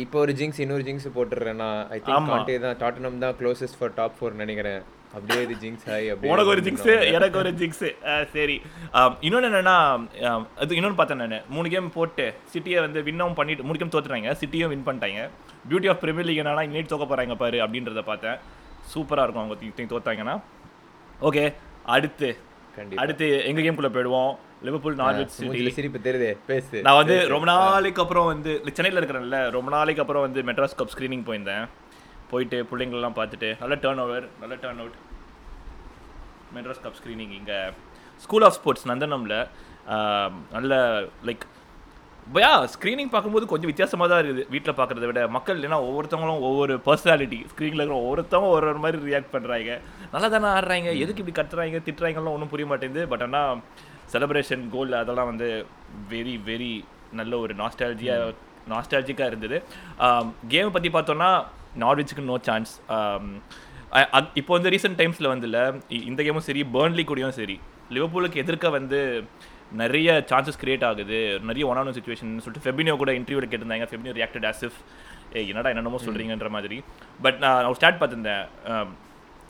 இப்போ 0.03 0.17
ஒரு 0.23 0.33
ஜிங்ஸ் 0.39 0.59
இன்னொரு 0.63 0.85
ஜிங்ஸ் 0.87 1.07
போட்டுடுறேன் 1.17 1.59
நான் 1.63 1.81
ஐ 1.95 1.99
திங்க். 2.07 2.29
காண்டே 2.31 2.57
தான் 2.65 2.77
டாட்டனம் 2.83 3.23
தான் 3.25 3.35
க்ளோசஸ்ட் 3.39 3.77
ஃபார் 3.79 3.93
டாப் 3.99 4.17
ஃபோர் 4.17 4.35
நினைக்கிறேன். 4.43 4.81
அப்படியே 5.17 5.41
இது 5.47 5.55
ஜிங்ஸ் 5.63 5.87
ஆகி 5.95 6.07
அப்படியே 6.13 6.33
உனக்கு 6.33 6.53
ஒரு 6.55 6.63
ஜிக்ஸு 6.67 6.95
எனக்கு 7.17 7.39
ஒரு 7.43 7.51
ஜிக்ஸு 7.61 7.89
சரி. 8.35 8.57
ஆம், 9.01 9.15
இன்னொன்னு 9.27 9.49
என்னன்னா 9.51 9.77
அது 10.63 10.77
இன்னொன்று 10.79 10.99
பார்த்தேன் 11.01 11.23
நான். 11.23 11.45
மூணு 11.57 11.69
கேம் 11.75 11.89
போட்டு 11.97 12.27
சிட்டியை 12.55 12.81
வந்து 12.87 13.03
வின்னும் 13.09 13.37
பண்ணிட்டு 13.41 13.67
மூணு 13.69 13.81
கேம் 13.83 13.95
தோத்துறாங்க 13.95 14.33
சிட்டியும் 14.43 14.73
வின் 14.75 14.87
பண்ணிட்டாங்க. 14.89 15.23
பியூட்டி 15.71 15.91
ஆஃப் 15.93 16.03
பிரீமியர் 16.05 16.29
லீக் 16.31 16.43
என்னன்னா 16.43 16.67
இன்னைக்கு 16.69 16.93
தோக்க 16.93 17.07
போறாங்க 17.13 17.37
பாரு 17.45 17.61
அப்படின்றத 17.67 18.03
பார்த்தேன். 18.11 18.39
சூப்பராக 18.95 19.25
இருக்கும் 19.27 19.45
அவங்க 19.45 19.87
தோத்தாங்கன்னா. 19.95 20.37
ஓகே 21.29 21.45
அடுத்து. 21.97 22.31
அடுத்து 23.03 23.27
எங்க 23.51 23.61
கேம்குள்ள 23.67 23.91
போயிடுவோம்? 23.95 24.33
லிவர்பூல் 24.65 25.01
நார்விச் 25.01 25.35
சிட்டி 25.37 25.73
சிரிப்பு 25.79 25.99
தெரியுதே 26.07 26.31
பேசு. 26.51 26.77
நான் 26.87 26.99
வந்து 27.01 27.17
ரொம்ப 27.33 27.47
நாளைக்கு 27.53 28.03
அப்புறம் 28.05 28.29
வந்து 28.33 28.53
சென்னையில் 28.77 29.01
இருக்கிறேன்ல 29.01 29.41
ரொம்ப 29.57 29.69
நாளைக்கு 29.77 30.03
அப்புறம் 30.05 30.25
வந்து 30.27 30.43
மெட்ராஸ் 30.51 30.79
கப் 30.79 30.93
ஸ்க்ரீனிங் 30.95 31.27
போயிருந்தேன். 31.27 31.67
போயிட்டு 32.31 32.59
பிள்ளைங்களெல்லாம் 32.71 33.19
பார்த்துட்டு 33.19 33.49
நல்ல 33.63 33.75
டேர்ன் 33.83 34.01
ஓவர் 34.05 34.25
நல்ல 34.43 34.55
turn 34.63 34.81
out 34.83 34.97
Madras 36.57 36.83
cup 36.85 36.97
screening 37.01 37.35
இங்கே. 37.41 37.61
ஸ்கூல் 38.25 38.47
ஆஃப் 38.47 38.57
ஸ்போர்ட்ஸ் 38.59 38.89
நந்தனமில். 38.91 39.39
நல்ல 40.57 40.75
லைக் 41.29 41.45
பயா 42.35 42.53
ஸ்க்ரீனிங் 42.75 43.11
பார்க்கும்போது 43.13 43.47
கொஞ்சம் 43.51 43.71
வித்தியாசமாக 43.71 44.09
தான் 44.11 44.21
இருக்குது 44.21 44.47
வீட்டில் 44.53 44.77
பார்க்குறத 44.79 45.07
விட. 45.11 45.21
மக்கள் 45.37 45.65
ஏன்னா 45.67 45.79
ஒவ்வொருத்தவங்களும் 45.89 46.47
ஒவ்வொரு 46.49 46.77
பர்சனாலிட்டி 46.87 47.39
ஸ்க்ரீனில் 47.51 47.83
இருக்கிற 47.83 47.99
ஒவ்வொருத்தவங்க 48.05 48.49
ஒரு 48.57 48.67
ஒரு 48.71 48.81
மாதிரி 48.85 48.99
ரியாக்ட் 49.11 49.35
பண்ணுறாங்க 49.35 49.75
நல்லா 50.15 50.31
தானே 50.35 50.49
ஆடுறாங்க 50.55 50.89
எதுக்கு 51.03 51.23
இப்படி 51.23 51.37
கத்துறாங்க 51.41 51.83
திட்டுறாங்கலாம் 51.89 52.37
ஒன்றும் 52.37 52.53
புரிய 52.55 52.69
மாட்டேங்குது. 52.71 53.05
பட் 53.13 53.25
ஆனால் 53.27 53.61
செலிப்ரேஷன் 54.13 54.65
கோல் 54.73 54.93
அதெல்லாம் 54.93 55.31
வந்து 55.33 55.49
வெரி 56.11 56.35
வெரி 56.47 56.73
நல்ல 57.13 57.39
ஒரு 57.39 57.55
நாஸ்டாலஜியாக 57.55 58.35
நாஸ்டாலஜிக்காக 58.69 59.27
இருந்தது. 59.27 59.59
கேமை 60.49 60.71
பற்றி 60.71 60.89
பார்த்தோன்னா 60.89 61.31
நார்விச்சுக்கு 61.81 62.23
நோ 62.31 62.37
சான்ஸ் 62.43 62.73
இப்போ 64.35 64.53
வந்து 64.57 64.71
ரீசெண்ட் 64.71 64.99
டைம்ஸில் 65.01 65.33
வந்துல 65.33 65.59
இ- 65.89 66.07
இந்த 66.11 66.23
கேமும் 66.23 66.47
சரி 66.49 66.63
பேர்ன்லி 66.75 67.05
கூடயும் 67.11 67.37
சரி 67.41 67.57
லிவர்பூலுக்கு 67.91 68.41
எதிர்க்க 68.43 68.69
வந்து 68.71 69.01
நிறைய 69.73 70.25
சான்சஸ் 70.31 70.61
கிரியேட் 70.63 70.85
ஆகுது. 70.89 71.19
நிறைய 71.49 71.67
ஒன் 71.67 71.77
ஆன் 71.77 71.89
சுச்சுவேஷன் 71.89 72.35
சொல்லிட்டு 72.45 72.65
ஃபெபினியோ 72.65 72.97
கூட 72.97 73.13
இன்டர்வியூவில் 73.13 73.51
கேட்டிருந்தாங்க. 73.53 73.87
ஃபெபினியோ 73.91 74.15
ரியாக்டட் 74.19 74.47
ஆசிஃப் 74.51 74.77
ஏ 75.37 75.47
என்னடா 75.49 75.69
என்னென்னமோ 75.69 76.01
சொல்கிறீங்கன்ற 76.05 76.49
மாதிரி. 76.57 76.79
பட் 77.23 77.39
நான் 77.45 77.65
ஒரு 77.65 77.75
ஸ்டார்ட் 77.75 78.01
பார்த்துருந்தேன். 78.03 78.45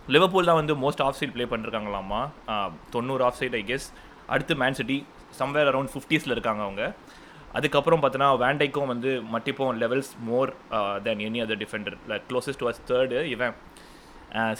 லிவர்பூல் 0.08 0.48
தான் 0.48 0.60
வந்து 0.60 0.74
மோஸ்ட் 0.82 1.02
ஆஃப் 1.06 1.18
சைட் 1.20 1.32
ப்ளே 1.36 1.44
பண்ணிருக்காங்களாமா 1.52 2.20
தொண்ணூறு 2.90 3.24
ஆஃப் 3.24 3.38
சைட் 3.40 3.56
ஐ 3.60 3.62
கெஸ் 3.70 3.86
அடுத்து 4.34 4.56
மேன் 4.62 4.78
சிட்டி 4.80 4.98
சம்வேர் 5.40 5.70
அரௌண்ட் 5.72 5.92
ஃபிஃப்டிஸில் 5.94 6.34
இருக்காங்க 6.36 6.62
அவங்க. 6.66 6.82
அதுக்கப்புறம் 7.58 8.02
பார்த்தோன்னா 8.02 8.30
வேண்டைக்கும் 8.44 8.90
வந்து 8.92 9.10
மட்டிப்போம் 9.34 9.78
levels 9.82 10.10
more 10.28 10.50
than 11.06 11.22
any 11.28 11.40
other 11.44 11.60
defender 11.64 11.96
like 12.10 12.26
closest 12.30 12.64
was 12.66 12.80
third 12.90 13.20
இவன் 13.34 13.54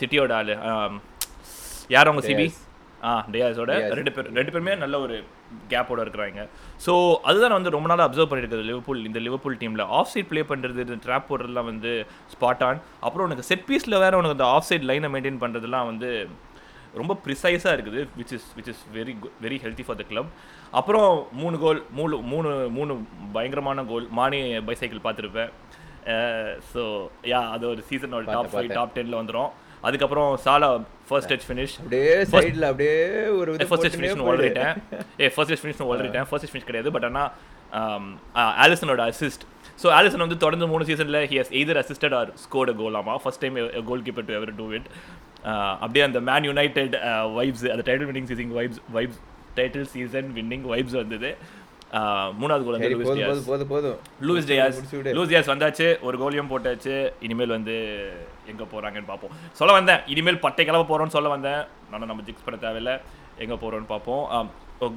சிட்டியோட 0.01 0.35
ஆள் 0.39 0.55
யார் 1.95 2.09
அவங்க 2.11 2.23
சிபி. 2.29 2.47
ஆ 3.09 3.11
டேயாஸோட. 3.33 3.73
ரெண்டு 3.99 4.13
பேர் 4.15 4.29
ரெண்டு 4.39 4.53
பேருமே 4.53 4.75
நல்ல 4.83 4.97
ஒரு 5.05 5.17
கேப்போட 5.73 5.99
இருக்கிறாங்க. 6.05 6.43
ஸோ 6.85 6.93
அதுதான் 7.29 7.57
வந்து 7.57 7.73
ரொம்ப 7.75 7.89
நாளாக 7.91 8.07
அப்சர்வ் 8.09 8.31
பண்ணியிருக்கிறது 8.31 8.69
லிவர்பூல் 8.71 9.03
இந்த 9.09 9.19
லிவர்பூல் 9.27 9.59
டீமில் 9.63 9.85
ஆஃப் 9.99 10.11
சைட் 10.13 10.31
ப்ளே 10.31 10.43
பண்ணுறது 10.53 10.81
இந்த 10.87 10.99
ட்ராப் 11.07 11.29
போடுறதுலாம் 11.31 11.69
வந்து 11.73 11.93
ஸ்பாட் 12.35 12.65
ஆன் 12.69 12.81
அப்புறம் 13.07 13.27
உனக்கு 13.29 13.49
செட் 13.51 13.67
பீஸில் 13.69 14.01
வேறு 14.05 14.19
உனக்கு 14.21 14.37
அந்த 14.39 14.49
ஆஃப் 14.55 14.69
சைட் 14.71 14.89
லைனை 14.91 15.11
மெயின்டைன் 15.15 15.43
பண்ணுறதுலாம் 15.45 15.89
வந்து 15.91 16.11
ரொம்ப 17.01 17.15
ப்ரிசைஸாக 17.25 17.75
இருக்குது 17.77 18.01
which 18.19 18.35
is 18.37 18.49
which 18.59 18.71
is 18.73 18.83
very 18.97 19.15
very 19.45 19.59
healthy 19.65 19.85
for 19.87 19.99
the 20.01 20.07
club 20.11 20.31
அப்புறம் 20.79 21.11
மூணு 21.41 21.57
கோல் 21.65 21.81
மூணு 21.99 22.17
மூணு 22.33 22.51
மூணு 22.79 22.95
பயங்கரமான 23.37 23.85
கோல் 23.93 24.07
மானி 24.19 24.41
பைசைக்கிள் 24.69 25.05
பார்த்துருப்பேன். 25.07 25.53
ஸோ 26.73 26.83
யா 27.33 27.41
அது 27.55 27.65
ஒரு 27.73 27.83
சீசனோட 27.91 28.25
டாப் 28.35 28.53
ஃபைவ். 28.53 28.69
டாப் 28.79 28.95
டென்னில் 28.97 29.21
வந்துடும் 29.21 29.51
அதுக்கப்புறம் 29.89 30.31
சாலா 30.45 30.69
ஃபர்ஸ்ட் 31.09 31.31
டச் 31.33 31.47
ஃபினிஷ் 31.49 31.75
அப்படியே 31.81 32.13
சைடுல 32.33 32.69
அப்படியே 32.73 32.95
ஒரு 33.41 33.51
ஃபர்ஸ்ட் 33.59 33.73
போட்டுனே 33.73 34.13
ஃபினிஷ். 34.13 34.25
ஓடிட்டேன் 34.33 34.77
ஏ 35.25 35.29
ஃபர்ஸ்ட் 35.35 35.61
ஃபினிஷ் 35.63 35.83
ஓடிட்டேன் 35.91 36.27
ஃபர்ஸ்ட் 36.31 36.51
ஃபினிஷ் 36.53 36.69
கிடையாது 36.71 36.93
பட் 36.97 37.07
ஆனால் 37.11 37.31
ஆலிசனோட 38.65 39.03
அசிஸ்ட் 39.13 39.45
ஸோ 39.83 39.87
ஆலிசன் 39.99 40.25
வந்து 40.25 40.39
தொடர்ந்து 40.45 40.67
மூணு 40.73 40.85
சீசனில் 40.91 41.21
he 41.31 41.37
has 41.41 41.53
either 41.61 41.81
assisted 41.83 42.15
or 42.19 42.31
scored 42.45 42.73
கோலாமா 42.81 43.15
first 43.23 43.43
time 43.45 43.57
goalkeeper 44.07 44.29
to 44.29 44.35
ever 44.39 44.53
do 44.61 44.67
it 44.79 44.89
அப்படியே 45.83 46.05
அந்த 46.09 46.21
மேன் 46.29 46.49
யுனைடெட் 46.51 46.97
வைப்ஸ் 47.39 47.65
அந்த 47.75 47.85
title 47.89 48.09
winning 48.11 48.29
season 48.31 48.57
vibes 48.59 48.81
vibes 48.97 49.21
title 49.59 49.87
season 49.95 50.29
winning 50.39 50.67
vibes 50.73 50.99
வந்தது. 51.03 51.31
மூணாவது 52.41 52.65
கோல் 52.65 52.77
வந்து 52.77 52.91
லூயிஸ் 52.93 53.19
டியாஸ். 53.19 53.29
போதும் 53.29 53.49
போதும் 53.51 53.71
போதும். 53.73 53.99
Luis 54.29 54.49
Diaz. 54.51 54.79
லூயிஸ் 55.17 55.31
டியாஸ் 55.33 55.51
வந்தாச்சு 55.53 55.87
ஒரு 56.07 56.17
கோலியும் 56.23 56.51
போட்டாச்சு 56.53 56.95
இனிமேல் 57.27 57.55
வந்து 57.57 57.77
எங்க 58.53 58.65
போறாங்கன்னு 58.73 59.11
பார்ப்போம். 59.13 59.35
சொல்ல 59.61 59.73
வந்தேன் 59.79 60.01
இனிமேல் 60.15 60.43
பட்டை 60.45 60.65
கிளம்ப 60.69 60.89
போறோம்னு 60.91 61.17
சொல்ல 61.17 61.31
வந்தேன். 61.35 61.63
நானும் 61.93 62.11
நம்ம 62.11 62.25
ஜிக்ஸ் 62.29 62.47
பண்ண 62.47 62.59
தேவையில்ல 62.67 62.95
எங்க 63.45 63.55
போறோம்னு 63.63 63.89
பார்ப்போம். 63.95 64.51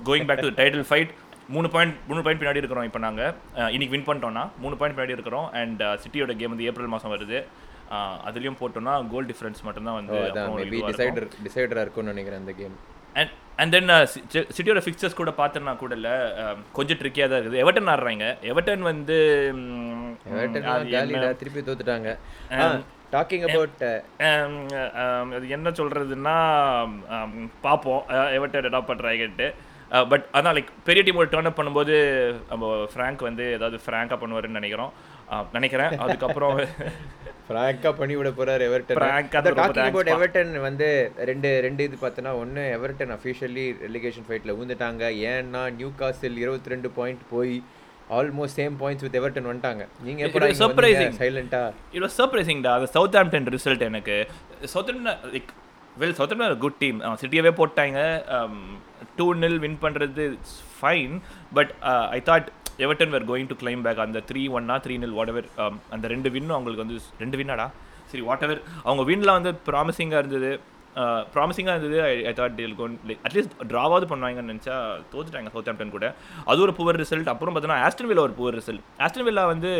Going 0.08 0.28
back 0.30 0.46
to 0.46 0.54
title 0.62 0.88
fight 0.92 1.14
மூணு 1.54 1.68
பாயிண்ட் 1.74 1.96
மூணு 2.10 2.22
பாயிண்ட் 2.26 2.42
பின்னாடி 2.42 2.62
இருக்கிறோம் 2.62 2.88
இப்போ 2.88 3.00
நாங்கள் 3.06 3.32
இன்னைக்கு 3.76 3.94
வின் 3.96 4.08
பண்ணிட்டோம்னா 4.10 4.44
மூணு 4.64 4.76
பாயிண்ட் 4.80 4.96
பின்னாடி 4.98 5.16
இருக்கிறோம். 5.18 5.48
அண்ட் 5.62 5.82
சிட்டியோட 6.04 6.34
கேம் 6.40 6.54
வந்து 6.54 6.68
ஏப்ரல் 6.70 6.94
மாதம் 6.96 7.14
வருது. 7.16 7.40
அதுலயும் 8.30 8.60
போட்டோம்னா 8.62 8.96
கோல் 9.14 9.30
டிஃபரன்ஸ் 9.32 9.62
மட்டும்தான் 9.68 10.00
வந்து. 10.00 10.20
டிசைடர் 10.92 11.28
டிசைடரா 11.46 11.84
இருக்கும்னு 11.86 12.14
நினைக்கிறேன் 12.14 12.42
அந்த 12.44 12.56
கேம் 12.62 12.76
அண்ட் 13.20 13.32
அண்ட் 13.62 13.74
தென் 13.76 13.90
சிட்டியோட 14.56 14.82
ஃபிக்சர்ஸ் 14.86 15.20
கூட 15.20 15.32
பார்த்தோன்னா 15.40 15.74
கூட 15.78 15.96
இல்லை 16.00 16.14
கொஞ்சம் 16.78 17.00
ட்ரிக்கியாக 17.00 17.30
தான் 17.32 17.42
இருக்குது. 17.42 17.62
எவர்டன் 17.64 17.92
ஆடுறாங்க. 17.94 18.28
எவர்டன் 18.52 18.86
வந்து 18.92 19.18
திருப்பி 21.42 21.64
தோத்துட்டாங்க. 21.70 22.12
டாக்கிங் 23.14 23.46
அபவுட் 23.48 23.84
um, 24.26 24.54
um, 25.04 25.28
அது 25.36 25.46
என்ன 25.56 25.70
சொல்கிறதுன்னா 25.80 26.36
பார்ப்போம். 27.62 28.04
எவர்டன் 28.38 28.70
என்ன 28.70 28.82
பண்ணுறாங்கன்ட்டு 28.90 29.48
பட் 30.12 30.26
அதான் 30.38 30.56
லைக் 30.56 30.70
பெரிய 30.88 31.04
டீமோட 31.06 31.30
டேர்ன் 31.30 31.50
அப் 31.50 31.60
பண்ணும்போது 31.60 31.96
நம்ம 32.50 32.66
ஃப்ராங்க் 32.92 33.22
வந்து 33.30 33.46
ஏதாவது 33.58 33.78
ஃப்ராங்காக 33.86 34.18
பண்ணுவாருன்னு 34.24 34.60
நினைக்கிறோம். 34.60 34.92
Uh, 35.32 35.44
நினைக்கிறேன். 35.56 35.92
அதுக்கப்புறம் 36.04 36.60
ஃப்ராங்கா 37.50 37.92
பண்ணி 38.00 38.16
விட 38.20 38.30
போறாரு 38.40 38.64
எவர்டன் 38.70 39.00
அந்த 39.40 39.52
டாக்கிங். 39.60 40.14
எவர்டன் 40.16 40.54
வந்து 40.68 40.88
ரெண்டு 41.30 41.52
ரெண்டு 41.66 41.84
இது 41.90 41.98
பார்த்தனா 42.02 42.32
ஒன்னு 42.44 42.64
எவர்டன் 42.78 43.14
அஃபிஷியலி 43.18 43.66
ரெலிகேஷன் 43.86 44.28
ஃபைட்ல 44.30 44.58
ஊந்துட்டாங்க 44.60 45.04
ஏன்னா 45.34 45.62
நியூ 45.80 45.92
காசில் 46.02 46.42
இருபத்தி 46.46 46.74
ரெண்டு 46.76 46.92
பாயிண்ட் 46.98 47.24
போய் 47.34 47.54
almost 48.18 48.58
same 48.60 48.76
points 48.82 49.06
with 49.06 49.18
Everton 49.22 49.48
வந்துட்டாங்க. 49.50 49.84
நீங்க 50.06 50.22
எப்படி 50.28 50.52
surprising. 50.62 51.12
சைலண்டா 51.24 51.64
இட் 51.96 52.04
வாஸ் 52.06 52.20
சர்ப்ரைசிங்டா 52.22 52.72
அந்த 52.78 52.90
சவுத் 52.98 53.18
ஆம்டன் 53.22 53.50
ரிசல்ட் 53.56 53.84
எனக்கு. 53.90 54.16
South 54.74 54.94
like 55.34 55.52
well 56.04 56.16
Southampton 56.36 56.58
good 56.66 56.80
team 56.84 57.00
சிட்டியவே 57.24 57.52
போட்டாங்க. 57.62 58.00
டூ 59.20 59.28
நில் 59.44 59.60
வின் 59.66 59.78
பண்ணுறது 59.84 60.26
it's 60.36 60.58
fine 60.80 61.14
but 61.58 61.72
I 62.18 62.20
thought 62.30 62.50
Everton 62.86 63.14
were 63.14 63.28
going 63.30 63.50
to 63.52 63.56
claim 63.62 63.84
back 63.86 64.02
அந்த 64.08 64.20
த்ரீ 64.32 64.42
ஒன்னா 64.58 64.76
த்ரீ 64.86 64.96
நில் 65.04 65.16
வாட் 65.20 65.32
எவர் 65.34 65.48
அந்த 65.96 66.06
ரெண்டு 66.14 66.30
வின்னும் 66.36 66.56
அவங்களுக்கு 66.58 66.84
வந்து 66.86 66.98
ரெண்டு 67.24 67.38
வின்னாடா 67.40 67.68
சரி 68.12 68.24
வாட் 68.28 68.46
எவர் 68.48 68.62
அவங்க 68.88 69.04
வின்லாம் 69.12 69.40
வந்து 69.40 69.54
ப்ராமிசிங்காக 69.70 70.22
இருந்தது. 70.24 70.52
ப்ராமிசிங்காக 71.34 71.76
இருந்தது. 71.78 71.98
I 72.30 72.32
thought 72.40 72.56
they'll 72.60 72.78
gone 72.80 72.96
like 73.10 73.22
at least 73.28 73.54
ட்ராவாவது 73.72 74.06
பண்ணுவாங்கன்னு 74.12 74.52
நினச்சா 74.54 74.78
தோத்துட்டாங்க 75.12 75.52
சவுத் 75.56 75.70
ஆம்டன் 75.72 75.94
கூட. 75.98 76.08
அது 76.52 76.64
ஒரு 76.66 76.74
புவர் 76.80 77.00
ரிசல்ட் 77.04 77.30
அப்புறம் 77.34 77.56
பார்த்தோன்னா 77.56 77.78
ஆஸ்டன் 77.88 78.10
வில்லா 78.12 78.26
ஒரு 78.30 78.36
புவர் 78.40 78.58
ரிசல்ட் 78.60 78.84
ஆஸ்டன் 79.06 79.28
வில்லா 79.28 79.44
வந்து 79.54 79.72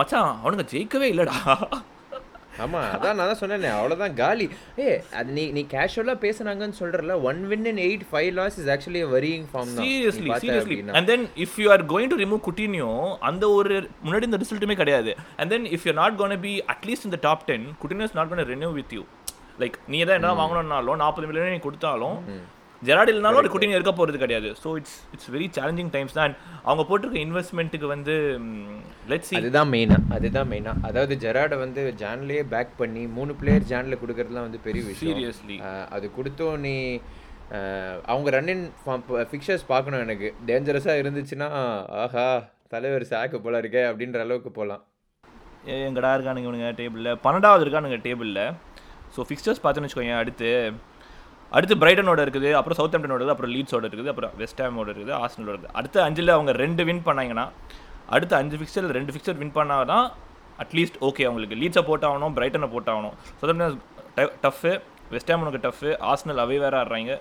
மச்சான் 0.00 0.28
அவனுங்க 0.42 0.66
ஜெயிக்கவே 0.74 1.08
இல்லைடா. 1.14 1.36
ஆமா 2.62 2.80
அதான் 2.94 3.16
நான் 3.18 3.30
தான் 3.30 3.40
சொன்னேனே 3.40 3.68
அவ்வளவுதான் 3.76 4.14
காலி. 4.20 4.46
ஏ 4.82 4.88
அது 5.18 5.30
நீ 5.38 5.44
நீ 5.56 5.62
கேஷுவலா 5.74 6.14
பேசுனாங்கன்னு 6.24 6.78
சொல்றல 6.80 7.16
one 7.30 7.40
win 7.50 7.66
in 7.72 7.80
eight 7.86 8.04
five 8.10 8.30
loss 8.38 8.58
is 8.62 8.70
actually 8.74 9.02
worrying 9.14 9.46
form 9.52 9.72
seriously 9.80 10.30
seriously. 10.44 10.78
And 10.98 11.10
then 11.12 11.26
if 11.46 11.56
you 11.62 11.68
are 11.76 11.84
going 11.92 12.12
to 12.14 12.18
remove 12.24 12.42
Coutinho 12.48 12.90
அந்த 13.30 13.44
ஒரு 13.58 13.76
முன்னாடி 14.06 14.28
இந்த 14.30 14.40
ரிசல்ட்டுமே 14.44 14.76
கிடையாது. 14.82 15.12
And 15.40 15.52
then 15.54 15.68
if 15.76 15.86
you 15.88 15.94
not 16.02 16.18
gonna 16.22 16.38
be 16.46 16.54
at least 16.74 17.08
இந்த 17.10 17.20
top 17.28 17.44
ten 17.50 17.66
Coutinho 17.82 18.08
is 18.10 18.18
not 18.20 18.32
gonna 18.32 18.48
renew 18.54 18.72
with 18.80 18.94
you 18.98 19.04
like 19.62 19.78
நீ 19.92 19.98
தான் 20.08 20.18
என்ன 20.20 20.34
வாங்கணும்னாலும் 20.42 21.00
நாற்பது 21.04 21.26
மில்லியன் 21.30 21.56
நீ 21.56 21.62
கொடுத்தாலும் 21.68 22.18
ஜெராட் 22.88 23.10
இல்லைனாலும் 23.10 23.40
ஒரு 23.40 23.50
குட்டினியோ 23.52 23.78
இருக்க 23.78 23.92
போகிறது 23.98 24.18
கிடையாது. 24.22 24.48
So 24.62 24.68
it's 24.78 24.96
it's 25.14 25.30
very 25.34 25.46
challenging 25.56 25.90
times 25.96 26.16
தான் 26.18 26.32
அவங்க 26.68 26.82
போட்டிருக்க 26.88 27.18
இன்வெஸ்ட்மெண்ட்டுக்கு 27.26 27.88
வந்து 27.94 28.14
லெட்ஸ் 29.12 29.32
அதுதான் 29.40 29.70
மெயினா 29.74 29.98
அதுதான் 30.16 30.48
மெயினா 30.52 30.72
அதாவது 30.88 31.16
ஜெராட 31.24 31.58
வந்து 31.64 31.82
ஜான்லயே 32.02 32.44
பேக் 32.54 32.72
பண்ணி 32.80 33.02
மூணு 33.18 33.34
பிளேயர் 33.42 33.68
ஜான்ல 33.72 33.98
கொடுக்கறதுலாம் 34.02 34.48
வந்து 34.48 34.62
பெரிய 34.68 34.82
விஷயம். 34.88 35.16
சீரியஸ்லி 35.16 35.58
அது 35.96 36.08
கொடுத்தோம் 36.18 36.58
நீ 36.66 36.74
அவங்க 38.12 38.28
ரன் 38.36 38.52
இன் 38.54 38.66
ஃபிக்சர்ஸ் 39.30 39.64
பார்க்கணும் 39.72 40.04
எனக்கு. 40.06 40.28
டேஞ்சரஸா 40.48 40.94
இருந்துச்சுன்னா 41.00 41.48
ஆஹா 42.04 42.28
தலைவர் 42.74 43.10
சாக்கு 43.12 43.38
போல 43.44 43.58
இருக்கே 43.62 43.82
அப்படின்ற 43.88 44.20
அளவுக்கு 44.26 44.52
போகலாம் 44.58 44.82
எங்கடா 45.88 46.12
இருக்கானுங்க 46.16 46.48
இவனுங்க 46.48 46.70
டேபிளில் 46.78 47.18
பன்னெண்டாவது 47.24 47.64
இருக்கானுங்க 47.64 47.98
டேபிளில் 48.06 48.46
ஸோ 49.16 49.26
ஃபிக்ஸ்டர்ஸ் 49.28 49.62
பார்த்தோன்னு 49.64 49.88
வச்சுக்கோங்க 49.88 50.16
அடுத்து. 50.22 50.50
அடுத்து 51.56 51.74
பிரைட்டனோட 51.82 52.20
இருக்குது 52.26 52.50
அப்புறம் 52.58 52.78
சவுத் 52.80 52.94
ஆம்டனோட 52.96 53.18
இருக்குது 53.18 53.34
அப்புறம் 53.34 53.52
லீட்ஸோட 53.54 53.84
இருக்குது 53.88 54.10
அப்புறம் 54.12 54.32
வெஸ்ட் 54.42 54.60
ஹாமோட 54.64 54.88
இருக்குது 54.94 55.12
ஆர்சனலோட 55.22 55.54
இருக்குது. 55.54 55.74
அடுத்த 55.80 55.96
அஞ்சில் 56.06 56.34
அவங்க 56.36 56.52
ரெண்டு 56.64 56.82
வின் 56.88 57.02
பண்ணாங்கன்னா 57.08 57.44
அடுத்த 58.16 58.32
அஞ்சு 58.42 58.56
ஃபிக்சர் 58.60 58.86
ரெண்டு 58.98 59.12
ஃபிக்சர் 59.14 59.38
வின் 59.42 59.54
பண்ணாதான் 59.58 60.06
அட்லீஸ்ட் 60.64 60.98
ஓகே 61.08 61.26
அவங்களுக்கு 61.28 61.58
லீட்ஸை 61.62 61.82
போட்டாகணும் 61.90 62.34
பிரைட்டனை 62.38 62.68
போட்டாகணும். 62.76 63.14
சவுத் 63.40 63.78
டஃப்பு 64.46 64.72
வெஸ்ட் 65.14 65.30
ஹாமனுக்கு 65.32 65.60
டஃப்பு 65.66 65.90
ஆர்சனல் 66.12 66.42
அவை 66.44 66.58
வேற 66.64 66.76
ஆடுறாங்க. 66.82 67.12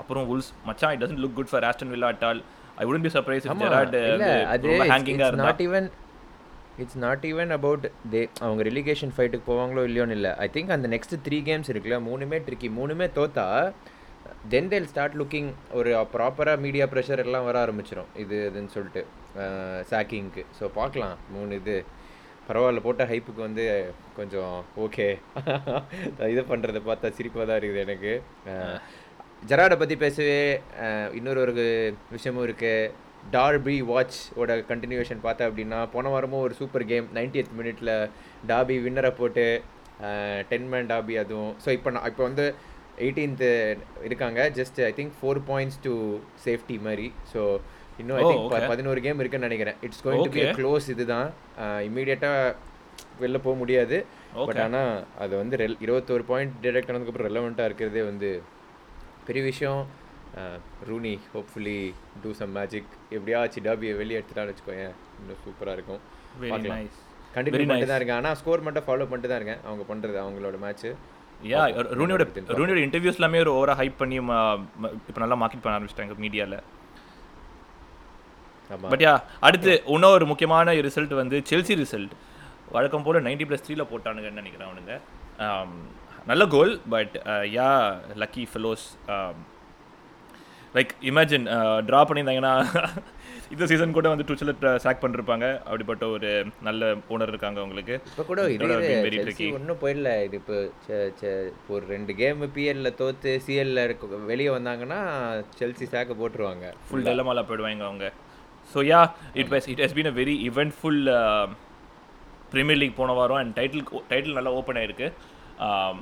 அப்புறம் 0.00 0.26
உல்ஸ் 0.32 0.50
மச்சான் 0.68 0.92
it 0.94 1.02
doesn't 1.04 1.22
look 1.24 1.36
good 1.38 1.50
for 1.52 1.64
Aston 1.70 1.92
Villa 1.94 2.10
at 2.14 2.24
all 2.28 2.40
I 2.82 2.84
wouldn't 2.90 3.04
be 3.06 3.12
surprise 3.16 3.46
Gerrard 3.62 3.96
ஹேங்கிங்காக 4.92 5.30
இருந்தா. 5.30 5.46
Not 5.48 5.62
even 5.66 5.88
it's 6.82 6.98
not 7.04 7.24
even 7.30 7.52
about 7.58 7.86
they 8.14 8.22
அவங்க 8.44 8.62
ரிலிகேஷன் 8.70 9.14
ஃபைட்டுக்கு 9.16 9.48
போவாங்களோ 9.52 9.84
இல்லையோன்னு 9.88 10.16
இல்லை. 10.18 10.32
ஐ 10.44 10.48
திங்க் 10.56 10.74
அந்த 10.76 10.88
நெக்ஸ்ட் 10.94 11.14
த்ரீ 11.26 11.38
கேம்ஸ் 11.48 11.70
இருக்குல்ல 11.72 11.98
மூணுமே 12.08 12.38
ட்ரிக்கி 12.48 12.70
மூணுமே 12.80 13.08
தோத்தா 13.18 13.46
தென் 14.52 14.68
தேல் 14.72 14.88
ஸ்டார்ட் 14.90 15.16
லுக்கிங் 15.20 15.50
ஒரு 15.78 15.90
ப்ராப்பராக 16.14 16.62
மீடியா 16.64 16.86
ப்ரெஷர் 16.92 17.22
எல்லாம் 17.24 17.46
வர 17.48 17.56
ஆரம்பிச்சிடும் 17.64 18.10
இது 18.22 18.36
இதுன்னு 18.48 18.74
சொல்லிட்டு 18.74 19.02
சாக்கிங்க்கு 19.90 20.42
ஸோ 20.58 20.64
பார்க்கலாம். 20.80 21.16
மூணு 21.34 21.58
இது. 21.60 21.76
பரவாயில்ல 22.48 22.80
போட்ட 22.84 23.04
ஹைப்புக்கு 23.10 23.42
வந்து 23.46 23.64
கொஞ்சம் 24.18 24.54
ஓகே 24.84 25.06
இது 26.34 26.42
பண்ணுறதை 26.52 26.80
பார்த்தா 26.86 27.08
சிரிப்பாக 27.18 27.44
தான் 27.48 27.58
இருக்குது 27.60 27.84
எனக்கு. 27.86 28.12
ஜெராடை 29.50 29.76
பற்றி 29.80 29.96
பேசவே 30.04 30.38
இன்னொரு 31.18 31.40
ஒரு 31.44 31.66
விஷயமும் 32.14 32.46
இருக்குது 32.46 32.92
டார்பி 33.34 33.76
வாட்ச் 33.90 34.18
ஓட 34.40 34.52
கண்டினியூஷன் 34.70 35.24
பார்த்தா 35.26 35.48
அப்படின்னா 35.48 35.78
போன 35.94 36.10
வாரமும் 36.14 36.44
ஒரு 36.46 36.54
சூப்பர் 36.60 36.84
கேம் 36.92 37.06
90th 37.18 37.50
மினிட்ல 37.58 37.90
டாபி 38.50 38.76
வின்னரை 38.86 39.10
போட்டு 39.20 39.46
டென் 40.50 40.68
மேன் 40.72 40.90
டாபி 40.92 41.14
அதுவும். 41.22 41.52
ஸோ 41.64 41.68
இப்போ 41.78 41.90
நான் 41.96 42.06
இப்போ 42.10 42.22
வந்து 42.28 42.44
எயிட்டீன்த்து 43.06 43.50
இருக்காங்க. 44.08 44.40
Just 44.58 44.78
I 44.88 44.92
think 44.98 45.16
four 45.18 45.40
points 45.50 45.80
to 45.86 45.92
safety 46.44 46.76
மாதிரி. 46.86 47.08
ஸோ 47.32 47.42
இன்னும் 48.00 48.18
ஐ 48.18 48.24
Oh, 48.24 48.30
திங்க் 48.30 48.44
okay. 48.48 48.66
பதினோரு 48.72 49.00
கேம் 49.04 49.20
இருக்குன்னு 49.22 49.48
நினைக்கிறேன். 49.48 49.78
It's 49.86 50.02
going 50.04 50.24
to 50.26 50.32
be 50.36 50.42
Okay. 50.42 50.54
Close 50.58 50.86
இதுதான். 50.94 51.28
இமீடியட்டாக 51.88 52.54
வெளில 53.22 53.38
போக 53.46 53.54
முடியாது. 53.62 53.96
பட். 54.48 54.60
ஆனால் 54.64 54.92
அது 55.24 55.32
வந்து 55.42 55.58
ரெல் 55.62 55.78
இருபத்தோரு 55.84 56.24
பாயிண்ட் 56.30 56.54
டிடெக்ட் 56.64 56.90
ஆனதுக்கப்புறம் 56.92 57.28
ரெலவெண்ட்டாக 57.30 57.68
இருக்கிறதே 57.70 58.02
வந்து 58.10 58.30
பெரிய 59.28 59.42
விஷயம். 59.50 59.80
Rooney 60.88 61.12
hopefully 61.34 61.78
do 62.22 62.30
some 62.40 62.52
magic 62.58 62.90
எப்படியாச்சும் 63.16 63.66
டாபியை 63.66 63.92
வெளியே 64.00 64.18
எடுத்துட்டான்னு 64.20 64.52
வச்சுக்கோயேன். 64.52 64.94
இன்னும் 65.20 65.40
சூப்பராக 65.44 65.76
இருக்கும். 65.78 66.00
கண்டினியூ 67.36 67.66
பண்ணிட்டு. 67.70 67.90
தான் 67.92 68.00
இருக்கேன். 68.00 68.18
ஆனால் 68.20 68.36
ஸ்கோர் 68.40 68.64
மட்டும் 68.66 68.86
ஃபாலோ 68.88 69.06
பண்ணிட்டு 69.10 69.30
தான் 69.32 69.40
இருக்கேன். 69.40 69.62
அவங்க 69.68 69.84
பண்ணுறது 69.92 70.18
அவங்களோட 70.24 70.58
மேட்ச்சு 70.64 70.90
யா. 71.52 71.62
ரூனியோட 72.00 72.24
ரூனியோட 72.60 72.80
இன்டர்வியூஸ் 72.86 73.20
எல்லாமே 73.20 73.42
ஒரு 73.44 73.52
ஓவரா 73.58 73.74
ஹைப் 73.80 74.00
பண்ணி 74.02 74.16
இப்போ 74.20 75.20
நல்லா 75.24 75.38
மார்க்கெட் 75.42 75.64
பண்ண 75.64 75.76
ஆரம்பிச்சிட்டாங்க 75.78 76.16
மீடியாவில் 76.24 76.58
பட் 78.92 79.04
யா 79.06 79.12
அடுத்து 79.46 79.74
இன்னொரு 79.94 80.24
முக்கியமான 80.30 80.72
ரிசல்ட் 80.86 81.14
வந்து 81.20 81.36
செல்சி 81.50 81.74
ரிசல்ட் 81.82 82.16
வழக்கம் 82.76 83.04
போல் 83.06 83.24
நைன்டி 83.28 83.44
ப்ளஸ் 83.50 83.64
த்ரீல 83.66 83.84
போட்டானுங்கன்னு 83.92 84.40
நினைக்கிறேன் 84.42 84.68
அவனுங்க. 84.70 84.94
Um, 85.46 85.72
நல்ல 86.30 86.42
goal 86.54 86.72
but 86.92 87.14
yeah 87.56 87.68
lucky 88.22 88.42
fellows 88.50 88.84
like 90.76 90.92
imagine 91.10 91.46
draw 91.88 92.00
பண்ணியிருந்தாங்கன்னா 92.08 92.54
இந்த 93.52 93.66
சீசன் 93.68 93.94
கூட 93.96 94.06
வந்து 94.12 94.24
டுச்சில் 94.28 94.50
சாக் 94.84 95.00
பண்ணிருப்பாங்க. 95.02 95.46
அப்படிப்பட்ட 95.68 96.04
ஒரு 96.14 96.30
நல்ல 96.66 96.88
ஓனர் 97.12 97.30
இருக்காங்க 97.32 97.58
அவங்களுக்கு. 97.62 97.94
இப்போ 98.10 98.24
கூட. 98.30 98.40
ஒன்றும் 99.58 99.80
போயிடல. 99.82 100.10
இது 100.26 100.36
இப்போ 100.40 100.56
ஒரு 101.74 101.84
ரெண்டு 101.94 102.14
கேம் 102.18 102.42
பிஎல்ல 102.56 102.90
தோத்து 103.00 103.32
சிஎல்ல 103.46 103.86
வெளியே 104.32 104.50
வந்தாங்கன்னா 104.56 104.98
செல்சி 105.60 105.88
சாக்க 105.94 106.18
போட்டுருவாங்க. 106.20 106.66
ஃபுல் 106.90 107.08
டெலமால 107.08 107.46
போயிடுவாங்க 107.50 107.86
அவங்க. 107.88 108.08
So 108.74 108.84
yeah 108.92 109.00
it 109.42 109.52
was 109.54 109.68
it 109.74 109.82
has 109.84 109.96
been 110.00 110.12
a 110.12 110.14
very 110.20 110.36
eventful 110.50 111.00
Premier 112.52 112.80
League 112.82 113.00
போன 113.00 113.14
வாரம். 113.20 113.40
அண்ட் 113.42 113.54
டைட்டில் 113.60 113.86
டைட்டில் 114.12 114.38
நல்லா 114.40 114.54
ஓப்பன் 114.60 114.80
ஆயிருக்கு. 114.82 115.08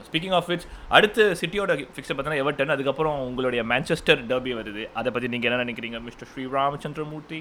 ஸ்பீக்கிங் 0.07 0.33
ஆஃப் 0.33 0.49
விச் 0.49 0.67
அடுத்து 0.89 1.37
சிட்டியோட 1.41 1.73
ஃபிக்ஸை 1.95 2.13
பார்த்தீங்கன்னா 2.13 2.43
எவர்டன் 2.45 2.69
அதுக்கப்புறம் 2.69 3.21
உங்களுடைய 3.21 3.63
மேன்செஸ்டர் 3.65 4.27
டர்பி 4.27 4.55
வருது. 4.55 4.89
அதை 4.95 5.13
பற்றி 5.13 5.29
நீங்கள் 5.29 5.51
என்ன 5.51 5.65
நினைக்கிறீங்க 5.65 6.03
மிஸ்டர் 6.03 6.29
ஸ்ரீ 6.33 6.47
ராமச்சந்திரமூர்த்தி? 6.51 7.41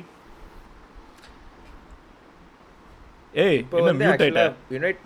ஏய் 3.33 3.57
இப்போ 3.57 3.77
வந்து 3.81 4.05
யுனைட் 4.71 5.01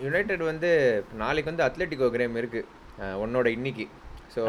யுனைடெட் 0.00 0.42
வந்து 0.42 0.70
நாளைக்கு 1.14 1.50
வந்து 1.50 1.64
அத்லெட்டிகோ 1.64 2.10
கேம் 2.10 2.36
இருக்கு. 2.36 2.60
அஹ், 3.00 3.16
உன்னோட 3.24 3.46
இன்னைக்கு. 3.46 3.84
ஸோ. 4.36 4.42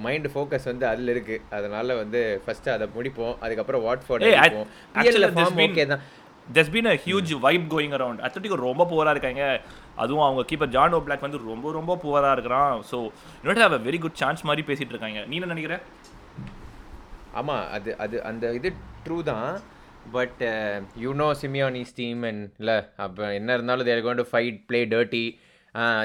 மைண்ட் 0.00 0.26
ஃபோக்கஸ் 0.26 0.64
வந்து 0.64 0.86
அதில் 0.86 1.08
இருக்கு. 1.08 1.40
அதனால 1.50 1.94
வந்து 1.94 2.40
ஃபர்ஸ்ட் 2.44 2.68
அதை 2.68 2.88
முடிப்போம். 2.96 3.36
அதுக்கப்புறம் 3.40 3.82
வாட்ஃபோர்ட் 3.82 4.24
actually, 4.44 4.62
பிஎல்ல 4.96 5.28
ஃபார்ம் 5.36 5.58
ஓகே 5.66 5.86
தான். 5.86 6.02
there's 6.48 6.68
been 6.68 6.86
a 6.86 6.96
huge 6.96 7.32
vibe 7.44 7.68
going 7.68 7.92
around. 7.92 8.20
Atletico 8.20 8.54
ரொம்ப 8.60 8.86
புவராக 8.86 9.10
இருக்காங்க. 9.10 9.44
அதுவும் 10.02 10.24
அவங்க 10.26 10.42
கீப்பர் 10.50 10.74
ஜான் 10.76 10.96
ஓ 10.98 11.00
பிளாக் 11.06 11.24
வந்து 11.26 11.40
ரொம்ப 11.52 11.72
ரொம்ப 11.78 11.96
புவராக 12.04 12.34
இருக்கிறான். 12.36 12.74
So 12.90 12.98
United 13.42 13.64
have 13.66 13.78
a 13.78 13.82
very 13.88 14.00
good 14.04 14.20
chance 14.22 14.46
மாதிரி 14.50 14.64
பேசிட்டு 14.70 14.94
இருக்காங்க. 14.94 15.22
நீ 15.30 15.36
என்ன 15.40 15.52
நினைக்கிற? 15.54 15.78
ஆமா 17.40 17.56
அது 17.78 17.90
அது 18.04 18.16
அந்த 18.30 18.52
இது 18.58 18.70
ட்ரூ 19.06 19.18
தான். 19.32 19.50
But 20.14 20.42
you know 21.04 21.26
Simeone's 21.40 21.96
team 22.00 22.20
and 22.28 22.44
இல்லை 22.60 22.76
அப்போ 23.04 23.24
என்ன 23.38 23.54
இருந்தாலும் 23.56 23.88
they're 23.88 24.02
going 24.04 24.20
to 24.22 24.26
fight 24.32 24.58
play 24.68 24.80
dirty 24.92 25.24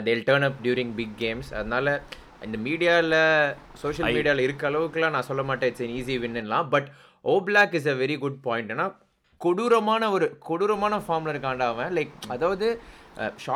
they'll 0.07 0.23
turn 0.29 0.45
up 0.47 0.57
during 0.63 0.93
big 0.99 1.13
games 1.21 1.49
அதனால 1.59 1.93
இந்த 2.45 2.57
மீடியாவில் 2.67 3.15
சோஷியல் 3.81 4.09
மீடியாவில் 4.15 4.45
இருக்க 4.45 4.63
அளவுக்குலாம் 4.69 5.15
நான் 5.15 5.27
சொல்ல 5.29 5.43
மாட்டேன். 5.49 5.69
It's 5.71 5.93
easy 5.99 6.15
வின்னுலாம் 6.23 6.69
but 6.73 6.87
Oblak 7.49 7.75
is 7.79 7.89
a 7.93 7.95
very 8.01 8.15
good 8.23 8.39
point 8.47 8.73
ஏன்னா 8.75 8.87
கொடூரமான 9.41 10.09
ஒரு 10.15 10.25
கொடூரமான 10.47 10.97
ஃபார்ம்ல 11.05 11.33
இருக்காண்டா 11.33 11.67
அவன். 11.73 11.93
லைக் 11.97 12.15
அதாவது 12.35 12.67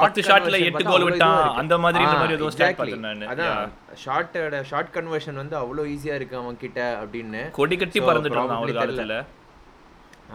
பத்து 0.01 0.21
shotல 0.27 0.57
எட்டு 0.67 0.83
goal 0.89 1.03
விட்டான், 1.07 1.43
அந்த 1.61 1.73
மாதிரின்ற 1.83 2.15
மாதிரி 2.21 2.35
ஏதோ 2.39 2.47
stat 2.55 2.75
பார்த்தேன் 2.79 3.05
நானு. 3.07 3.25
அதான் 3.31 3.71
ஷார்ட்டோட 4.03 4.57
ஷார்ட் 4.71 4.91
கன்வர்ஷன் 4.97 5.37
வந்து 5.41 5.55
அவ்வளோ 5.61 5.83
ஈஸியா 5.93 6.15
இருக்கு 6.19 6.35
அவன் 6.41 6.57
கிட்ட 6.63 6.79
அப்படின்னு. 7.03 7.41
கொடி 7.59 7.77
கட்டி 7.83 7.99
So, 8.01 8.07
பறந்துட்டு 8.09 8.37
இருந்தான் 8.39 8.63
ஒரு 8.65 8.73
probably 8.73 8.81
காலத்துல 8.81 9.15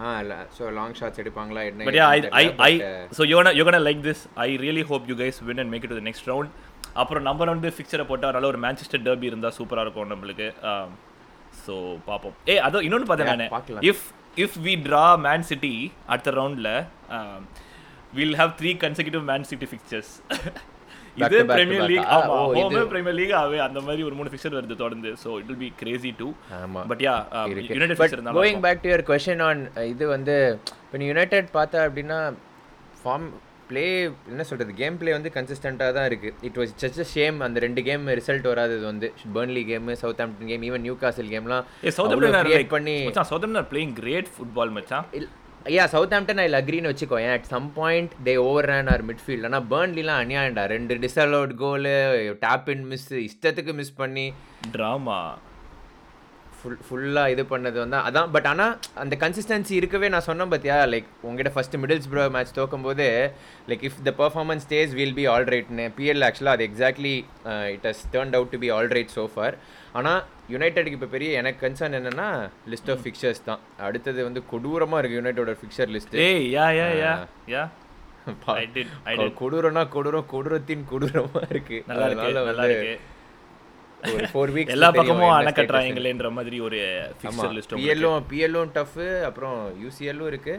ஆ 0.03 0.11
இல்ல. 0.23 0.35
ஸோ 0.57 0.65
லாங் 0.79 0.97
ஷாட்ஸ் 0.99 1.21
எடுப்பாங்களா 1.23 1.63
என்ன 1.71 1.87
but 1.89 1.99
yeah 2.01 2.07
I 2.17 2.19
I 2.43 2.45
I 2.69 2.73
but, 2.75 2.85
uh, 2.89 3.07
so 3.19 3.23
you know 3.33 3.53
யோகனா 3.61 3.81
like 3.89 4.03
this 4.09 4.23
I 4.47 4.49
really 4.65 4.85
hope 4.91 5.09
you 5.11 5.17
guys 5.23 5.41
win 5.49 5.61
and 5.63 5.73
make 5.75 5.87
it 5.87 5.95
to 5.97 6.05
next 6.09 6.29
round 6.33 6.51
அப்புறம் 7.03 7.25
நம்பர் 7.29 7.53
வந்து 7.55 7.71
ஃபிக்சரை 7.77 8.05
போட்டால் 8.11 8.35
நல்ல 8.37 8.49
ஒரு 8.53 8.61
மேன்செஸ்டர் 8.67 9.05
டர்பி 9.09 9.27
இருந்தால் 9.33 9.57
சூப்பராக 9.59 9.85
இருக்கும் 9.87 10.13
நம்மளுக்கு. 10.15 10.49
ஸோ 11.65 11.75
பார்ப்போம். 12.09 12.35
ஏ 12.53 12.57
அதோ 12.69 12.79
இன்னொன்று 12.87 13.09
பார்த்தேன் 13.11 13.43
நான். 13.43 13.83
If 13.91 14.05
if 14.45 14.57
we 14.67 14.75
draw 14.87 15.07
Man 15.27 15.49
City 15.51 15.75
அடுத்த 16.13 16.31
ரவுண்டில் 16.39 16.73
will 18.19 18.37
have 18.41 18.53
three 18.61 18.73
consecutive 18.85 19.25
Man 19.31 19.49
City 19.51 19.69
fixtures 19.73 20.13
இது 21.21 21.39
பிரீமியர். 21.51 21.89
லீக் 21.91 22.11
ஆமா 22.17 22.37
ஹோமே 22.57 22.83
பிரீமியர் 22.93 23.17
லீக் 23.21 23.35
ஆவே 23.41 23.59
அந்த 23.67 23.79
மாதிரி 23.87 24.03
ஒரு 24.09 24.15
மூணு 24.19 24.31
ஃபிக்சர் 24.33 24.57
வருது 24.59 24.77
தொடர்ந்து. 24.83 25.11
So 25.23 25.29
it 25.41 25.49
will 25.51 25.63
be 25.65 25.71
crazy 25.81 26.11
too 26.21 26.29
ஆமா. 26.63 26.83
பட் 26.91 27.03
யா 27.07 27.15
யுனைடெட் 27.75 27.99
ஃபிக்சர் 27.99 28.17
இருந்தாலும் 28.17 28.41
going 28.41 28.63
back 28.67 28.83
to 28.85 28.91
your 28.93 29.05
question 29.11 29.43
on 29.49 29.63
இது 29.93 30.07
வந்து 30.17 30.37
இப்போ 30.85 31.05
யுனைடெட் 31.11 31.49
பார்த்த 31.59 31.87
அப்படின்னா 31.89 32.19
ஃபார்ம் 33.03 33.27
ப்ளே 33.71 33.85
என்ன 34.31 34.45
சொல்றது 34.51 34.73
கேம் 34.79 34.97
ப்ளே 35.01 35.11
வந்து 35.17 35.31
கன்சிஸ்டண்ட்டாக 35.35 35.93
தான் 35.97 36.07
இருக்கு. 36.11 36.31
இட் 36.47 36.57
வாஸ் 36.61 36.73
ஜஸ்ட் 36.83 37.03
ஷேம் 37.13 37.37
அந்த 37.47 37.59
ரெண்டு 37.65 37.81
கேம் 37.89 38.09
ரிசல்ட் 38.21 38.49
வராதது 38.53 38.85
வந்து. 38.93 39.09
Burnley 39.37 39.63
game 39.69 39.91
Southampton 40.25 40.51
game 40.53 40.65
even 40.69 40.85
Newcastle 41.03 41.31
கேம்லாம் 41.35 41.67
சவுத் 41.99 42.73
பண்ணி 42.75 42.97
சவுத் 43.33 43.47
பிளேயிங் 43.73 43.95
கிரேட் 44.01 44.31
ஃபுட்பால் 44.37 44.75
மச்சான். 44.79 45.07
யா 45.67 45.85
சவுத் 45.93 46.15
ஆம்டன் 46.17 46.41
ஐ 46.43 46.47
அக்ரின்னு 46.59 46.91
வச்சுக்கோ. 46.91 47.17
ஏன் 47.25 47.35
at 47.35 47.49
some 47.53 47.67
point 47.77 48.13
they 48.27 48.35
overrun 48.71 48.89
our 48.93 49.03
midfield 49.09 49.47
ஆனால் 49.49 49.67
பேர்ன்லிலாம் 49.73 50.21
அநியாயண்டா 50.25 50.65
ரெண்டு 50.73 50.95
disallowed 51.05 51.53
goal 51.63 51.93
tap 52.45 52.69
in 52.75 52.87
miss 52.93 53.07
இஷ்டத்துக்கு 53.29 53.73
மிஸ் 53.81 53.99
பண்ணி 54.01 54.25
ட்ராமா 54.77 55.19
ஃபுல் 56.61 56.81
ஃபுல்லாக 56.87 57.33
இது 57.35 57.43
பண்ணது 57.53 57.79
வந்து 57.83 57.99
அதான். 58.09 58.31
பட் 58.35 58.49
ஆனால் 58.53 58.73
அந்த 59.03 59.15
கன்சிஸ்டன்சி 59.23 59.75
இருக்கவே 59.81 60.09
நான் 60.15 60.27
சொன்னேன் 60.29 60.51
பார்த்தியா 60.53 60.79
லைக் 60.95 61.09
உங்ககிட்ட 61.27 61.53
first 61.55 61.81
மிடில்ஸ் 61.85 62.11
bro 62.13 62.25
match 62.35 62.57
தோக்கும்போது 62.59 63.07
like 63.71 63.85
if 63.89 64.03
the 64.09 64.13
performance 64.23 64.67
stays 64.67 64.93
will 64.99 65.17
be 65.21 65.27
all 65.35 65.49
ரைட்னு 65.55 65.87
PL 65.99 66.27
ஆக்சுவலாக 66.29 66.59
அது 66.59 66.67
exactly 66.71 67.15
it 67.77 67.87
has 67.91 68.05
turned 68.17 68.37
out 68.41 68.53
to 68.55 68.61
be 68.65 68.71
all 68.77 68.93
right 68.99 69.15
so far 69.19 69.57
ஆனால் 70.01 70.21
யுனைடெடுக்கு 70.55 70.99
இப்போ 70.99 71.11
பெரிய 71.17 71.39
எனக்கு 71.41 71.61
கன்சர்ன் 71.67 71.97
என்னன்னா 71.99 72.29
லிஸ்ட் 72.73 72.91
ஆஃப் 72.95 73.03
ஃபிக்சர்ஸ் 73.05 73.43
தான். 73.51 73.61
அடுத்தது 73.89 74.21
வந்து 74.29 74.41
கொடூரமாக 74.53 75.01
இருக்குது 75.01 75.21
யுனைடோட 75.21 75.55
ஃபிக்சர் 75.61 75.93
லிஸ்ட் 75.97 76.17
ஏய் 76.27 76.45
யா 76.57 76.67
யா 76.81 76.89
யா 77.05 77.13
யா. 77.55 77.63
கொடூரம்னா 79.41 79.85
கொடூரம் 79.95 80.29
கொடூரத்தின் 80.35 80.85
கொடூரமா 80.93 81.43
இருக்கு. 81.53 81.79
நல்லா 81.91 82.07
இருக்கு 82.09 82.27
அதனால 82.27 82.45
வந்து 82.51 82.75
இருக்கு. 82.75 82.99
ஒரு 84.17 84.27
ஃபோர் 84.33 84.51
வீக்ஸ் 84.57 84.75
எல்லா 84.75 84.89
பக்கமும் 84.99 85.33
அணை 85.39 85.51
கட்டுறாங்களேன்ற 85.57 86.29
மாதிரி 86.37 86.59
ஒரு 86.67 86.79
ஃபிக்சர் 87.21 87.55
லிஸ்ட் 87.57 87.75
பிஎல்லும் 87.81 88.21
பிஎல்லும் 88.31 88.71
டஃப்பு 88.77 89.09
அப்புறம் 89.29 89.57
யூசிஎல்லும் 89.85 90.31
இருக்கு. 90.33 90.55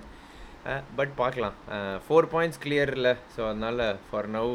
பட் 0.95 1.13
பார்க்கலாம். 1.15 1.56
ஃபோர் 2.04 2.28
பாயிண்ட்ஸ் 2.32 2.60
கிளியர் 2.63 2.91
இல்லை 2.91 3.13
ஸோ 3.36 3.41
அதனால 3.47 3.80
ஃபார் 4.10 4.28
நவ் 4.32 4.52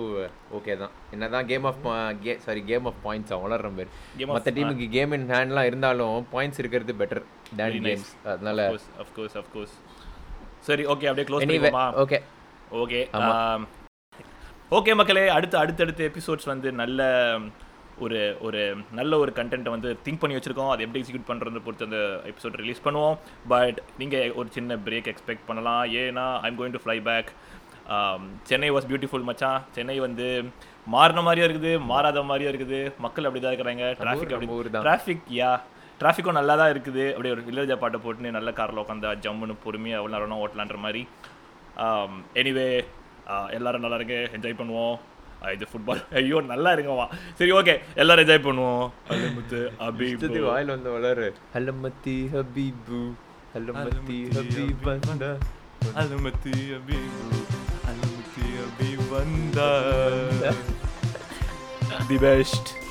ஓகே 0.55 0.75
தான். 0.77 0.93
என்னதான் 1.11 1.47
game 1.47 1.65
of 1.65 1.81
K 2.23 2.35
sorry 2.39 2.63
game 2.65 2.87
of 2.87 3.01
points 3.05 3.33
வளர்ற 3.45 3.71
பேர் 3.77 3.91
Game 4.19 4.29
of- 4.29 4.37
மற்ற 4.37 4.53
டீமுக்கு 4.53 4.87
கேம் 4.91 5.13
இன் 5.13 5.27
ஹேண்ட்லாம் 5.31 5.65
இருந்தாலும் 5.65 6.27
பாயிண்ட்ஸ் 6.33 6.59
இருக்கிறது 6.59 6.95
பெட்டர் 6.95 7.23
தேன். 7.57 7.79
கேம்ஸ் 7.87 8.13
அதனால 8.27 8.69
ஆஃப் 8.99 9.13
கோர்ஸ் 9.17 9.37
ஆஃப் 9.37 9.51
கோர்ஸ் 9.53 9.75
சரி 10.61 10.85
ஓகே 10.87 11.09
அப்படியே 11.09 11.29
க்ளோஸ் 11.29 11.45
பண்ணிப்போமா 11.45 11.87
ஓகே 12.05 12.21
ஓகே 12.77 13.01
ஓகே 14.73 14.93
மக்களே 14.95 15.29
அடுத்து 15.29 15.57
அடுத்தடுத்த 15.59 16.03
எபிசோட்ஸ் 16.05 16.45
வந்து 16.45 16.69
நல்ல 16.73 17.01
ஒரு 18.05 18.21
ஒரு 18.47 18.61
நல்ல 18.99 19.13
ஒரு 19.23 19.31
கண்டென்ட்டை 19.39 19.73
வந்து 19.75 19.91
திங்க் 20.07 20.21
பண்ணி 20.23 20.37
வச்சிருக்கோம். 20.37 20.71
அதை 20.73 20.83
எப்படி 20.87 21.01
எக்ஸிக்யூட் 21.03 21.29
பண்ணுறது 21.31 21.63
பொறுத்து 21.67 21.87
அந்த 21.89 22.01
எபிசோட் 22.31 22.59
ரிலீஸ் 22.63 22.83
பண்ணுவோம். 22.87 23.17
பட் 23.53 23.79
நீங்கள் 24.01 24.35
ஒரு 24.41 24.49
சின்ன 24.57 24.77
பிரேக் 24.87 25.11
எக்ஸ்பெக்ட் 25.13 25.47
பண்ணலாம். 25.51 25.85
ஏன்னா 26.03 26.27
I'm 26.49 26.59
going 26.59 26.77
to 26.77 26.83
fly 26.85 26.99
back 27.11 27.31
Chennai 28.51 28.69
was 28.75 28.89
beautiful 28.91 29.27
மச்சான். 29.29 29.59
சென்னை 29.77 29.97
வந்து 30.07 30.27
மாறின 30.95 31.23
மாதிரியும் 31.27 31.49
இருக்குது 31.49 31.73
மாறாத 31.93 32.25
மாதிரியும் 32.31 32.53
இருக்குது. 32.53 32.81
மக்கள் 33.05 33.29
அப்படி 33.29 33.43
தான் 33.43 33.55
இருக்கிறாங்க 33.55 33.87
டிராஃபிக் 34.03 34.35
அப்படி. 34.37 34.77
டிராஃபிக் 34.85 35.27
யா 35.41 35.51
டிராஃபிக்கும் 36.01 36.39
நல்லா 36.41 36.55
தான் 36.61 36.73
இருக்குது. 36.75 37.05
அப்படியே 37.15 37.35
ஒரு 37.35 37.45
வில்லேஜா 37.49 37.77
பாட்டை 37.83 37.99
போட்டுன்னு 38.05 38.37
நல்ல 38.39 38.51
காரில் 38.61 38.83
உட்காந்தா 38.83 39.13
ஜம்முன்னு 39.27 39.55
பொறுமையாக 39.65 40.01
எவ்வளோ 40.03 40.15
நேரம் 40.17 40.43
ஓட்டலான்ற 40.45 40.79
மாதிரி. 40.87 41.03
எனிவே 42.41 42.69
எல்லாரும் 43.59 43.85
நல்லா 43.85 44.01
இருக்கு 44.01 44.19
என்ஜாய் 44.37 44.61
பண்ணுவோம். 44.61 44.97
இது 45.55 45.67
ஃபுட்பால் 45.71 46.03
ஐயோ 46.21 46.39
நல்லா 46.53 46.71
இருக்குவா 46.77 47.07
சரி 47.39 47.53
ஓகே 47.59 47.75
எல்லாரும் 48.03 48.25
என்ஜாய் 48.25 48.47
பண்ணுவோம். 48.47 48.87
அலிமுத்து 49.15 49.61
அபி 49.87 50.07
இஷ்டத்துக்கு 50.13 50.51
வாயில் 50.53 50.73
வந்து 50.75 50.91
வளரு. 50.97 51.29
ஹலமத்தி 51.57 52.17
ஹபீபு. 52.35 53.01
ஹலமத்தி 53.55 54.19
ஹபீபந்தா 54.37 55.31
அலுமதி 56.01 56.57
அபி 56.79 56.99
அலுமதி 57.91 58.49
அபி 58.67 58.91
வந்தா. 59.13 59.71
The 62.11 62.19
best 62.27 62.71